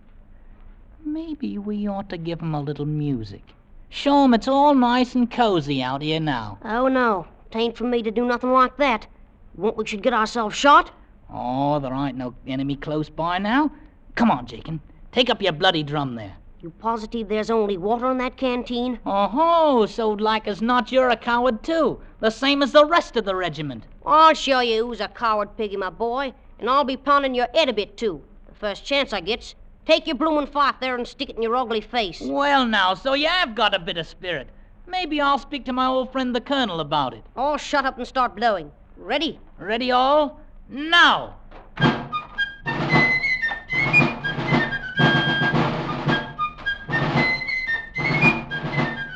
Maybe 1.05 1.57
we 1.57 1.89
ought 1.89 2.09
to 2.11 2.19
give 2.19 2.43
'em 2.43 2.55
a 2.55 2.61
little 2.61 2.87
music. 2.87 3.55
Show 3.89 4.25
'em 4.25 4.35
it's 4.35 4.49
all 4.49 4.75
nice 4.75 5.15
and 5.15 5.31
cozy 5.31 5.83
out 5.83 6.03
here 6.03 6.21
now. 6.21 6.59
Oh, 6.65 6.89
no. 6.89 7.27
Tain't 7.51 7.77
for 7.77 7.85
me 7.85 8.03
to 8.03 8.11
do 8.11 8.25
nothing 8.25 8.53
like 8.53 8.77
that. 8.77 9.07
Want 9.55 9.77
we 9.77 9.87
should 9.87 10.03
get 10.03 10.13
ourselves 10.13 10.57
shot? 10.57 10.91
Oh, 11.29 11.79
there 11.81 11.95
ain't 11.95 12.17
no 12.17 12.35
enemy 12.47 12.77
close 12.77 13.09
by 13.09 13.39
now. 13.39 13.71
Come 14.15 14.31
on, 14.31 14.47
Jakin. 14.47 14.81
Take 15.13 15.31
up 15.31 15.43
your 15.43 15.53
bloody 15.53 15.83
drum 15.83 16.15
there. 16.15 16.37
You 16.61 16.71
positive 16.71 17.29
there's 17.29 17.51
only 17.51 17.77
water 17.79 18.11
in 18.11 18.19
that 18.19 18.37
canteen? 18.37 18.99
Oh, 19.07 19.87
so 19.87 20.11
like 20.11 20.47
as 20.47 20.61
not 20.61 20.93
you're 20.93 21.09
a 21.09 21.17
coward 21.17 21.63
too, 21.63 22.01
the 22.21 22.31
same 22.31 22.63
as 22.63 22.73
the 22.73 22.85
rest 22.85 23.17
of 23.17 23.25
the 23.25 23.35
regiment. 23.35 23.85
I'll 24.05 24.35
show 24.35 24.61
you 24.61 24.87
who's 24.87 25.01
a 25.01 25.09
coward, 25.09 25.57
Piggy, 25.57 25.77
my 25.77 25.91
boy. 25.91 26.35
And 26.59 26.69
I'll 26.69 26.85
be 26.85 26.99
pounding 26.99 27.35
your 27.35 27.49
head 27.55 27.71
a 27.71 27.73
bit, 27.73 27.97
too. 27.97 28.23
The 28.47 28.55
first 28.55 28.85
chance 28.85 29.15
I 29.15 29.21
gets. 29.21 29.55
Take 29.87 30.07
your 30.07 30.17
bloomin' 30.17 30.47
fife 30.47 30.75
there 30.79 30.95
and 30.95 31.09
stick 31.09 31.31
it 31.31 31.37
in 31.37 31.43
your 31.43 31.57
ugly 31.57 31.81
face. 31.81 32.21
Well, 32.21 32.67
now, 32.67 32.93
so 32.93 33.15
you 33.15 33.29
have 33.29 33.55
got 33.55 33.75
a 33.75 33.79
bit 33.79 33.97
of 33.97 34.07
spirit. 34.07 34.49
Maybe 34.87 35.21
I'll 35.21 35.39
speak 35.39 35.65
to 35.65 35.73
my 35.73 35.87
old 35.87 36.13
friend 36.13 36.37
the 36.37 36.41
colonel 36.41 36.81
about 36.81 37.15
it. 37.15 37.25
All 37.35 37.57
shut 37.57 37.87
up 37.87 37.97
and 37.97 38.07
start 38.07 38.37
blowing. 38.37 38.71
Ready? 39.01 39.41
Ready, 39.59 39.91
all? 39.93 40.39
Now! 40.69 41.37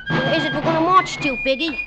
Where 0.08 0.34
is 0.34 0.44
it 0.44 0.54
we're 0.54 0.62
gonna 0.62 0.80
march 0.80 1.18
to, 1.18 1.36
Piggy? 1.44 1.78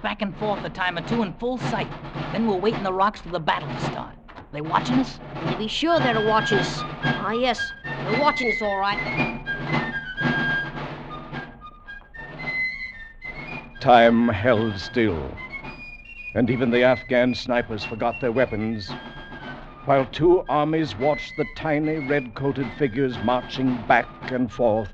Back 0.00 0.22
and 0.22 0.34
forth 0.36 0.64
a 0.64 0.70
time 0.70 0.96
or 0.96 1.02
two 1.02 1.22
in 1.22 1.34
full 1.34 1.58
sight. 1.58 1.88
Then 2.30 2.46
we'll 2.46 2.60
wait 2.60 2.74
in 2.74 2.84
the 2.84 2.92
rocks 2.92 3.20
for 3.20 3.30
the 3.30 3.40
battle 3.40 3.68
to 3.68 3.80
start. 3.80 4.14
They 4.52 4.60
watching 4.60 5.00
us? 5.00 5.18
To 5.50 5.58
be 5.58 5.66
sure 5.66 5.98
they're 5.98 6.24
watching 6.24 6.58
us. 6.58 6.78
Ah, 7.02 7.32
yes. 7.32 7.60
They're 7.84 8.20
watching 8.20 8.52
us, 8.52 8.62
all 8.62 8.78
right. 8.78 9.42
Time 13.80 14.28
held 14.28 14.78
still, 14.78 15.28
and 16.34 16.48
even 16.50 16.70
the 16.70 16.82
Afghan 16.82 17.34
snipers 17.34 17.84
forgot 17.84 18.20
their 18.20 18.32
weapons, 18.32 18.90
while 19.84 20.06
two 20.06 20.44
armies 20.48 20.96
watched 20.96 21.36
the 21.36 21.46
tiny 21.56 21.98
red 21.98 22.34
coated 22.34 22.66
figures 22.78 23.16
marching 23.24 23.76
back 23.86 24.06
and 24.30 24.50
forth 24.50 24.92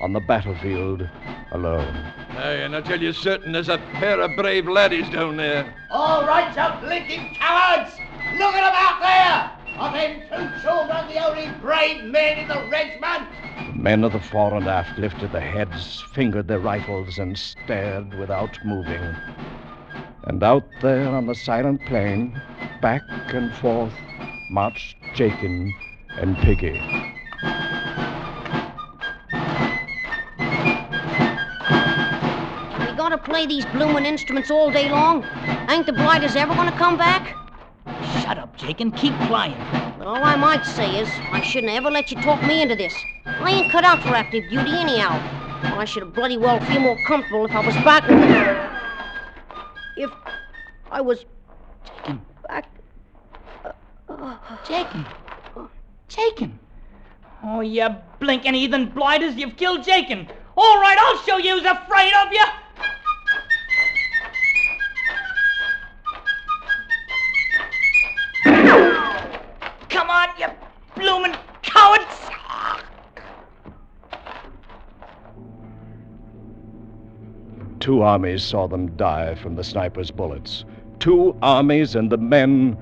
on 0.00 0.12
the 0.12 0.20
battlefield 0.20 1.08
alone. 1.52 1.94
Aye, 2.36 2.62
and 2.64 2.74
I 2.74 2.80
tell 2.80 3.00
you 3.00 3.12
certain 3.12 3.52
there's 3.52 3.68
a 3.68 3.78
pair 3.92 4.20
of 4.20 4.36
brave 4.36 4.66
laddies 4.66 5.08
down 5.10 5.36
there. 5.36 5.72
All 5.90 6.26
right, 6.26 6.48
you 6.48 6.86
blinking 6.86 7.34
cowards! 7.34 7.92
Look 8.38 8.54
at 8.54 8.64
them 8.64 8.74
out 8.74 9.00
there! 9.00 9.56
Are 9.78 9.92
them 9.92 10.20
two 10.22 10.62
children 10.62 11.06
the 11.08 11.24
only 11.26 11.48
brave 11.60 12.04
men 12.04 12.38
in 12.38 12.48
the 12.48 12.66
regiment? 12.68 13.28
The 13.56 13.78
men 13.78 14.04
of 14.04 14.12
the 14.12 14.20
fore 14.20 14.54
and 14.54 14.66
aft 14.66 14.98
lifted 14.98 15.32
their 15.32 15.40
heads, 15.40 16.02
fingered 16.12 16.48
their 16.48 16.58
rifles, 16.58 17.18
and 17.18 17.38
stared 17.38 18.18
without 18.18 18.58
moving. 18.64 19.14
And 20.26 20.42
out 20.42 20.64
there 20.82 21.08
on 21.08 21.26
the 21.26 21.36
silent 21.36 21.80
plain, 21.86 22.40
back 22.82 23.02
and 23.32 23.54
forth, 23.54 23.92
marched 24.50 24.96
Jakin 25.14 25.72
and 26.18 26.36
Piggy. 26.38 26.72
We 32.80 32.96
gotta 32.96 33.18
play 33.18 33.46
these 33.46 33.64
bloomin' 33.66 34.04
instruments 34.04 34.50
all 34.50 34.72
day 34.72 34.90
long. 34.90 35.24
Ain't 35.68 35.86
the 35.86 35.92
blighters 35.92 36.34
ever 36.34 36.54
gonna 36.54 36.76
come 36.76 36.98
back? 36.98 37.36
Shut 38.22 38.36
up, 38.36 38.56
Jake, 38.56 38.80
and 38.80 38.94
keep 38.96 39.14
playing. 39.28 39.56
But 39.96 40.08
all 40.08 40.24
I 40.24 40.34
might 40.34 40.66
say 40.66 40.98
is, 40.98 41.08
I 41.30 41.40
shouldn't 41.40 41.72
ever 41.72 41.88
let 41.88 42.10
you 42.10 42.20
talk 42.20 42.42
me 42.42 42.62
into 42.62 42.74
this. 42.74 42.96
I 43.26 43.48
ain't 43.48 43.70
cut 43.70 43.84
out 43.84 44.02
for 44.02 44.08
active 44.08 44.50
duty 44.50 44.72
anyhow. 44.72 45.20
I 45.78 45.84
should 45.84 46.02
have 46.02 46.14
bloody 46.14 46.36
well 46.36 46.58
feel 46.66 46.80
more 46.80 46.98
comfortable 47.06 47.44
if 47.44 47.52
I 47.52 47.64
was 47.64 47.76
back. 47.76 48.74
If 49.96 50.10
I 50.90 51.00
was 51.00 51.24
taken 51.84 52.20
back. 52.46 52.68
Jakin. 54.68 55.00
Hmm. 55.54 55.64
Jakin. 56.08 56.58
Oh, 57.42 57.60
you 57.60 57.88
blinking 58.20 58.54
heathen 58.54 58.86
blighters, 58.86 59.36
you've 59.36 59.56
killed 59.56 59.84
Jakin. 59.84 60.28
All 60.56 60.80
right, 60.80 60.96
I'll 60.98 61.18
show 61.22 61.36
you 61.38 61.58
who's 61.58 61.64
afraid 61.64 62.12
of 62.14 62.32
you. 62.32 62.44
Two 77.86 78.02
armies 78.02 78.42
saw 78.42 78.66
them 78.66 78.96
die 78.96 79.36
from 79.36 79.54
the 79.54 79.62
sniper's 79.62 80.10
bullets. 80.10 80.64
Two 80.98 81.36
armies 81.40 81.94
and 81.94 82.10
the 82.10 82.16
men 82.16 82.76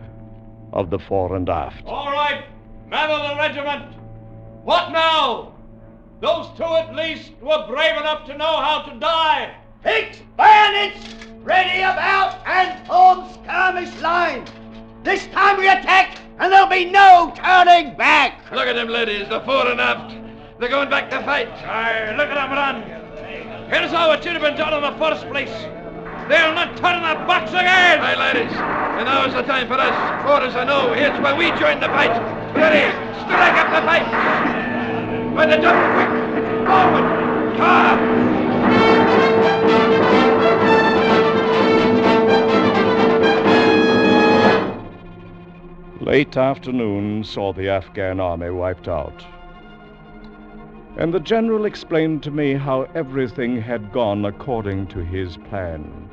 of 0.72 0.88
the 0.88 0.98
fore 0.98 1.36
and 1.36 1.46
aft. 1.46 1.84
All 1.84 2.10
right, 2.10 2.42
men 2.88 3.10
of 3.10 3.28
the 3.28 3.36
regiment. 3.36 3.84
What 4.62 4.92
now? 4.92 5.52
Those 6.22 6.46
two 6.56 6.64
at 6.64 6.94
least 6.96 7.32
were 7.42 7.66
brave 7.66 7.98
enough 7.98 8.24
to 8.28 8.38
know 8.38 8.56
how 8.62 8.80
to 8.88 8.98
die. 8.98 9.54
Fix 9.82 10.22
bayonets! 10.38 11.14
Ready 11.42 11.80
about 11.80 12.38
and 12.46 12.86
form 12.86 13.30
skirmish 13.34 13.94
line! 14.00 14.46
This 15.02 15.26
time 15.26 15.58
we 15.58 15.68
attack, 15.68 16.16
and 16.38 16.50
there'll 16.50 16.66
be 16.66 16.86
no 16.86 17.30
turning 17.36 17.94
back! 17.94 18.50
Look 18.50 18.66
at 18.66 18.74
them 18.74 18.88
ladies, 18.88 19.28
the 19.28 19.40
fore 19.40 19.68
and 19.68 19.82
aft. 19.82 20.16
They're 20.58 20.70
going 20.70 20.88
back 20.88 21.10
to 21.10 21.20
fight. 21.24 21.48
Aye, 21.48 22.16
look 22.16 22.30
at 22.30 22.34
them 22.36 22.52
run. 22.52 22.93
Here's 23.68 23.90
how 23.90 24.12
it 24.12 24.22
should 24.22 24.35
have 24.35 24.42
been 24.42 24.57
done 24.57 24.74
in 24.74 24.83
the 24.83 24.98
first 24.98 25.27
place. 25.29 25.53
They'll 26.29 26.55
not 26.55 26.77
turn 26.77 27.03
their 27.03 27.27
backs 27.27 27.50
again. 27.50 28.00
Aye, 28.00 28.16
ladies. 28.16 28.53
And 28.53 29.07
now 29.07 29.27
is 29.27 29.35
the 29.35 29.42
time 29.42 29.68
for 29.68 29.74
us. 29.74 29.94
For 30.22 30.40
as 30.40 30.55
I 30.57 30.64
know, 30.64 30.92
here's 30.94 31.18
where 31.20 31.37
we 31.37 31.50
join 31.61 31.81
the 31.81 31.88
fight. 31.88 32.12
Ready, 32.55 32.92
strike 33.24 33.57
up 33.57 33.70
the 33.72 33.83
fight. 33.87 34.07
By 35.35 35.46
the 35.46 35.57
jump, 35.57 35.81
quick. 35.94 36.09
Forward. 36.66 37.57
Charge. 37.57 38.35
Late 46.00 46.37
afternoon 46.37 47.24
saw 47.24 47.53
the 47.53 47.68
Afghan 47.70 48.20
army 48.20 48.50
wiped 48.50 48.88
out. 48.88 49.24
And 50.96 51.12
the 51.12 51.20
general 51.20 51.64
explained 51.64 52.22
to 52.22 52.30
me 52.30 52.54
how 52.54 52.83
everything 52.94 53.61
had 53.61 53.92
gone 53.92 54.24
according 54.24 54.87
to 54.88 55.04
his 55.04 55.37
plan. 55.37 56.09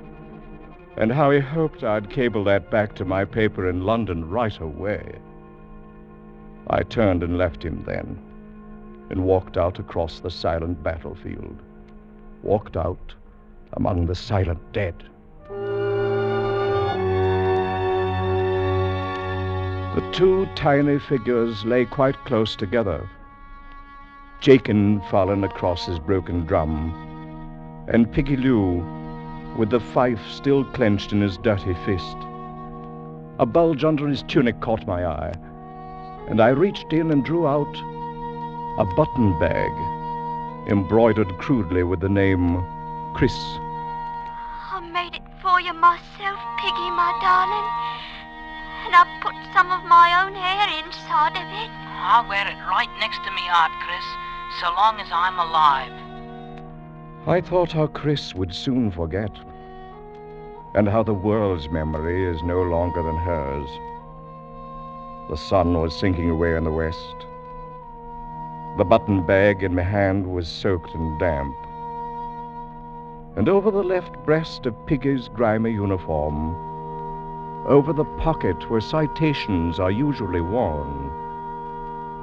And 0.97 1.11
how 1.11 1.29
he 1.29 1.39
hoped 1.39 1.83
I'd 1.83 2.09
cable 2.09 2.43
that 2.45 2.71
back 2.71 2.95
to 2.95 3.05
my 3.05 3.23
paper 3.23 3.69
in 3.69 3.85
London 3.85 4.27
right 4.27 4.59
away. 4.59 5.19
I 6.67 6.81
turned 6.81 7.21
and 7.21 7.37
left 7.37 7.63
him 7.63 7.83
then, 7.85 8.17
and 9.11 9.23
walked 9.23 9.55
out 9.55 9.77
across 9.77 10.19
the 10.19 10.31
silent 10.31 10.81
battlefield. 10.81 11.61
Walked 12.41 12.75
out 12.75 13.13
among 13.73 14.07
the 14.07 14.15
silent 14.15 14.59
dead. 14.73 14.95
The 19.95 20.11
two 20.11 20.47
tiny 20.55 20.97
figures 20.97 21.65
lay 21.65 21.85
quite 21.85 22.15
close 22.25 22.55
together. 22.55 23.07
Jakin 24.41 24.99
fallen 25.11 25.43
across 25.43 25.85
his 25.85 25.99
broken 25.99 26.47
drum, 26.47 26.91
and 27.87 28.11
Piggy 28.11 28.35
Lou 28.35 28.83
with 29.55 29.69
the 29.69 29.79
fife 29.79 30.19
still 30.31 30.65
clenched 30.65 31.11
in 31.11 31.21
his 31.21 31.37
dirty 31.37 31.75
fist. 31.85 32.17
A 33.37 33.45
bulge 33.45 33.83
under 33.83 34.07
his 34.07 34.23
tunic 34.23 34.59
caught 34.59 34.87
my 34.87 35.05
eye, 35.05 35.33
and 36.27 36.41
I 36.41 36.49
reached 36.49 36.91
in 36.91 37.11
and 37.11 37.23
drew 37.23 37.47
out 37.47 37.75
a 38.79 38.85
button 38.95 39.37
bag 39.39 39.71
embroidered 40.67 41.37
crudely 41.37 41.83
with 41.83 41.99
the 41.99 42.09
name 42.09 42.65
Chris. 43.13 43.35
I 44.73 44.81
made 44.91 45.13
it 45.13 45.27
for 45.41 45.61
you 45.61 45.73
myself, 45.73 46.39
Piggy, 46.57 46.89
my 46.97 47.13
darling. 47.21 47.69
And 48.89 48.95
I 48.97 49.05
put 49.21 49.37
some 49.53 49.69
of 49.69 49.85
my 49.85 50.25
own 50.25 50.33
hair 50.33 50.65
inside 50.81 51.37
of 51.37 51.45
it. 51.45 51.69
I'll 52.01 52.27
wear 52.27 52.47
it 52.47 52.57
right 52.65 52.89
next 52.99 53.21
to 53.25 53.31
me 53.31 53.45
heart, 53.45 53.71
Chris, 53.85 54.30
so 54.59 54.67
long 54.73 54.99
as 54.99 55.07
I'm 55.11 55.39
alive. 55.39 55.91
I 57.27 57.41
thought 57.41 57.71
how 57.71 57.87
Chris 57.87 58.33
would 58.33 58.53
soon 58.53 58.91
forget, 58.91 59.31
and 60.73 60.89
how 60.89 61.03
the 61.03 61.13
world's 61.13 61.69
memory 61.69 62.25
is 62.25 62.41
no 62.43 62.61
longer 62.61 63.03
than 63.03 63.17
hers. 63.17 63.69
The 65.29 65.37
sun 65.37 65.79
was 65.79 65.97
sinking 65.97 66.29
away 66.29 66.55
in 66.55 66.63
the 66.63 66.71
west. 66.71 67.15
The 68.77 68.83
button 68.83 69.25
bag 69.25 69.63
in 69.63 69.75
my 69.75 69.83
hand 69.83 70.25
was 70.25 70.47
soaked 70.47 70.95
and 70.95 71.19
damp. 71.19 71.55
And 73.37 73.47
over 73.47 73.69
the 73.69 73.83
left 73.83 74.17
breast 74.25 74.65
of 74.65 74.85
Piggy's 74.87 75.27
grimy 75.29 75.71
uniform, 75.71 76.55
over 77.67 77.93
the 77.93 78.05
pocket 78.17 78.69
where 78.69 78.81
citations 78.81 79.79
are 79.79 79.91
usually 79.91 80.41
worn, 80.41 81.20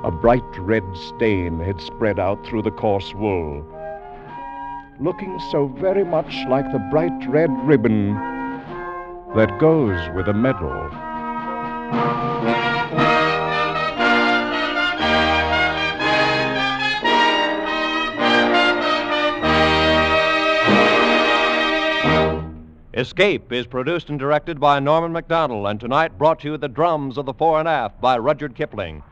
a 0.04 0.10
bright 0.10 0.58
red 0.58 0.84
stain 0.96 1.58
had 1.58 1.80
spread 1.80 2.18
out 2.18 2.44
through 2.46 2.62
the 2.62 2.70
coarse 2.70 3.14
wool 3.14 3.64
looking 5.00 5.38
so 5.50 5.68
very 5.68 6.04
much 6.04 6.34
like 6.48 6.70
the 6.72 6.78
bright 6.90 7.28
red 7.28 7.50
ribbon 7.64 8.14
that 9.36 9.58
goes 9.60 9.98
with 10.16 10.28
a 10.28 10.32
medal. 10.32 10.90
Escape 22.94 23.52
is 23.52 23.64
produced 23.68 24.10
and 24.10 24.18
directed 24.18 24.58
by 24.58 24.80
Norman 24.80 25.12
Macdonnell, 25.12 25.70
and 25.70 25.78
tonight 25.78 26.18
brought 26.18 26.40
to 26.40 26.48
you 26.48 26.56
the 26.56 26.66
drums 26.66 27.16
of 27.16 27.26
the 27.26 27.34
fore 27.34 27.60
and 27.60 27.68
aft 27.68 28.00
by 28.00 28.18
Rudyard 28.18 28.56
Kipling. 28.56 29.04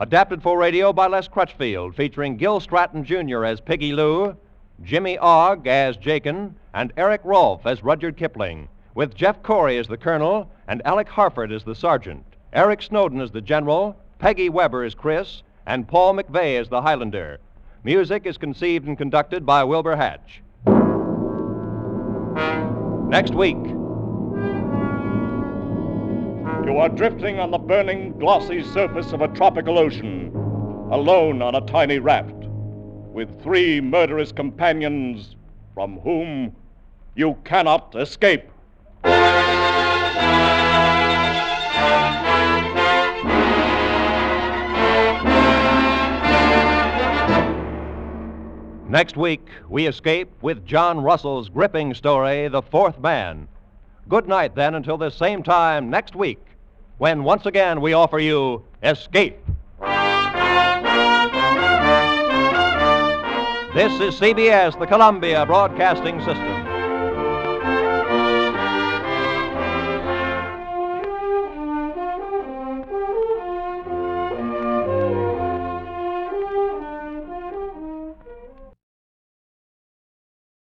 Adapted 0.00 0.40
for 0.40 0.56
radio 0.56 0.92
by 0.92 1.08
Les 1.08 1.26
Crutchfield, 1.26 1.96
featuring 1.96 2.36
Gil 2.36 2.60
Stratton 2.60 3.04
Jr. 3.04 3.44
as 3.44 3.60
Piggy 3.60 3.92
Lou, 3.92 4.36
Jimmy 4.84 5.18
Ogg 5.18 5.66
as 5.66 5.96
Jakin, 5.96 6.54
and 6.72 6.92
Eric 6.96 7.20
Rolfe 7.24 7.66
as 7.66 7.82
Rudyard 7.82 8.16
Kipling, 8.16 8.68
with 8.94 9.16
Jeff 9.16 9.42
Corey 9.42 9.76
as 9.76 9.88
the 9.88 9.96
colonel 9.96 10.48
and 10.68 10.80
Alec 10.84 11.08
Harford 11.08 11.50
as 11.50 11.64
the 11.64 11.74
sergeant, 11.74 12.24
Eric 12.52 12.80
Snowden 12.80 13.20
as 13.20 13.32
the 13.32 13.40
general, 13.40 13.96
Peggy 14.20 14.48
Webber 14.48 14.84
as 14.84 14.94
Chris, 14.94 15.42
and 15.66 15.88
Paul 15.88 16.14
McVeigh 16.14 16.60
as 16.60 16.68
the 16.68 16.80
Highlander. 16.80 17.40
Music 17.82 18.24
is 18.24 18.38
conceived 18.38 18.86
and 18.86 18.96
conducted 18.96 19.44
by 19.44 19.64
Wilbur 19.64 19.96
Hatch. 19.96 20.42
Next 23.08 23.34
week, 23.34 23.58
Are 26.78 26.88
drifting 26.88 27.40
on 27.40 27.50
the 27.50 27.58
burning, 27.58 28.16
glossy 28.20 28.62
surface 28.62 29.12
of 29.12 29.20
a 29.20 29.26
tropical 29.26 29.80
ocean, 29.80 30.30
alone 30.92 31.42
on 31.42 31.56
a 31.56 31.60
tiny 31.62 31.98
raft, 31.98 32.46
with 33.12 33.42
three 33.42 33.80
murderous 33.80 34.30
companions 34.30 35.34
from 35.74 35.98
whom 35.98 36.54
you 37.16 37.36
cannot 37.42 37.96
escape. 37.96 38.44
next 48.88 49.16
week, 49.16 49.48
we 49.68 49.88
escape 49.88 50.30
with 50.42 50.64
John 50.64 51.00
Russell's 51.00 51.48
gripping 51.48 51.92
story, 51.92 52.46
The 52.46 52.62
Fourth 52.62 53.00
Man. 53.00 53.48
Good 54.08 54.28
night, 54.28 54.54
then, 54.54 54.76
until 54.76 54.96
this 54.96 55.16
same 55.16 55.42
time 55.42 55.90
next 55.90 56.14
week, 56.14 56.38
when 56.98 57.24
once 57.24 57.46
again 57.46 57.80
we 57.80 57.92
offer 57.92 58.18
you 58.18 58.62
Escape. 58.82 59.38
This 63.74 63.92
is 64.00 64.18
CBS, 64.20 64.78
the 64.78 64.86
Columbia 64.86 65.46
Broadcasting 65.46 66.18
System. 66.20 66.57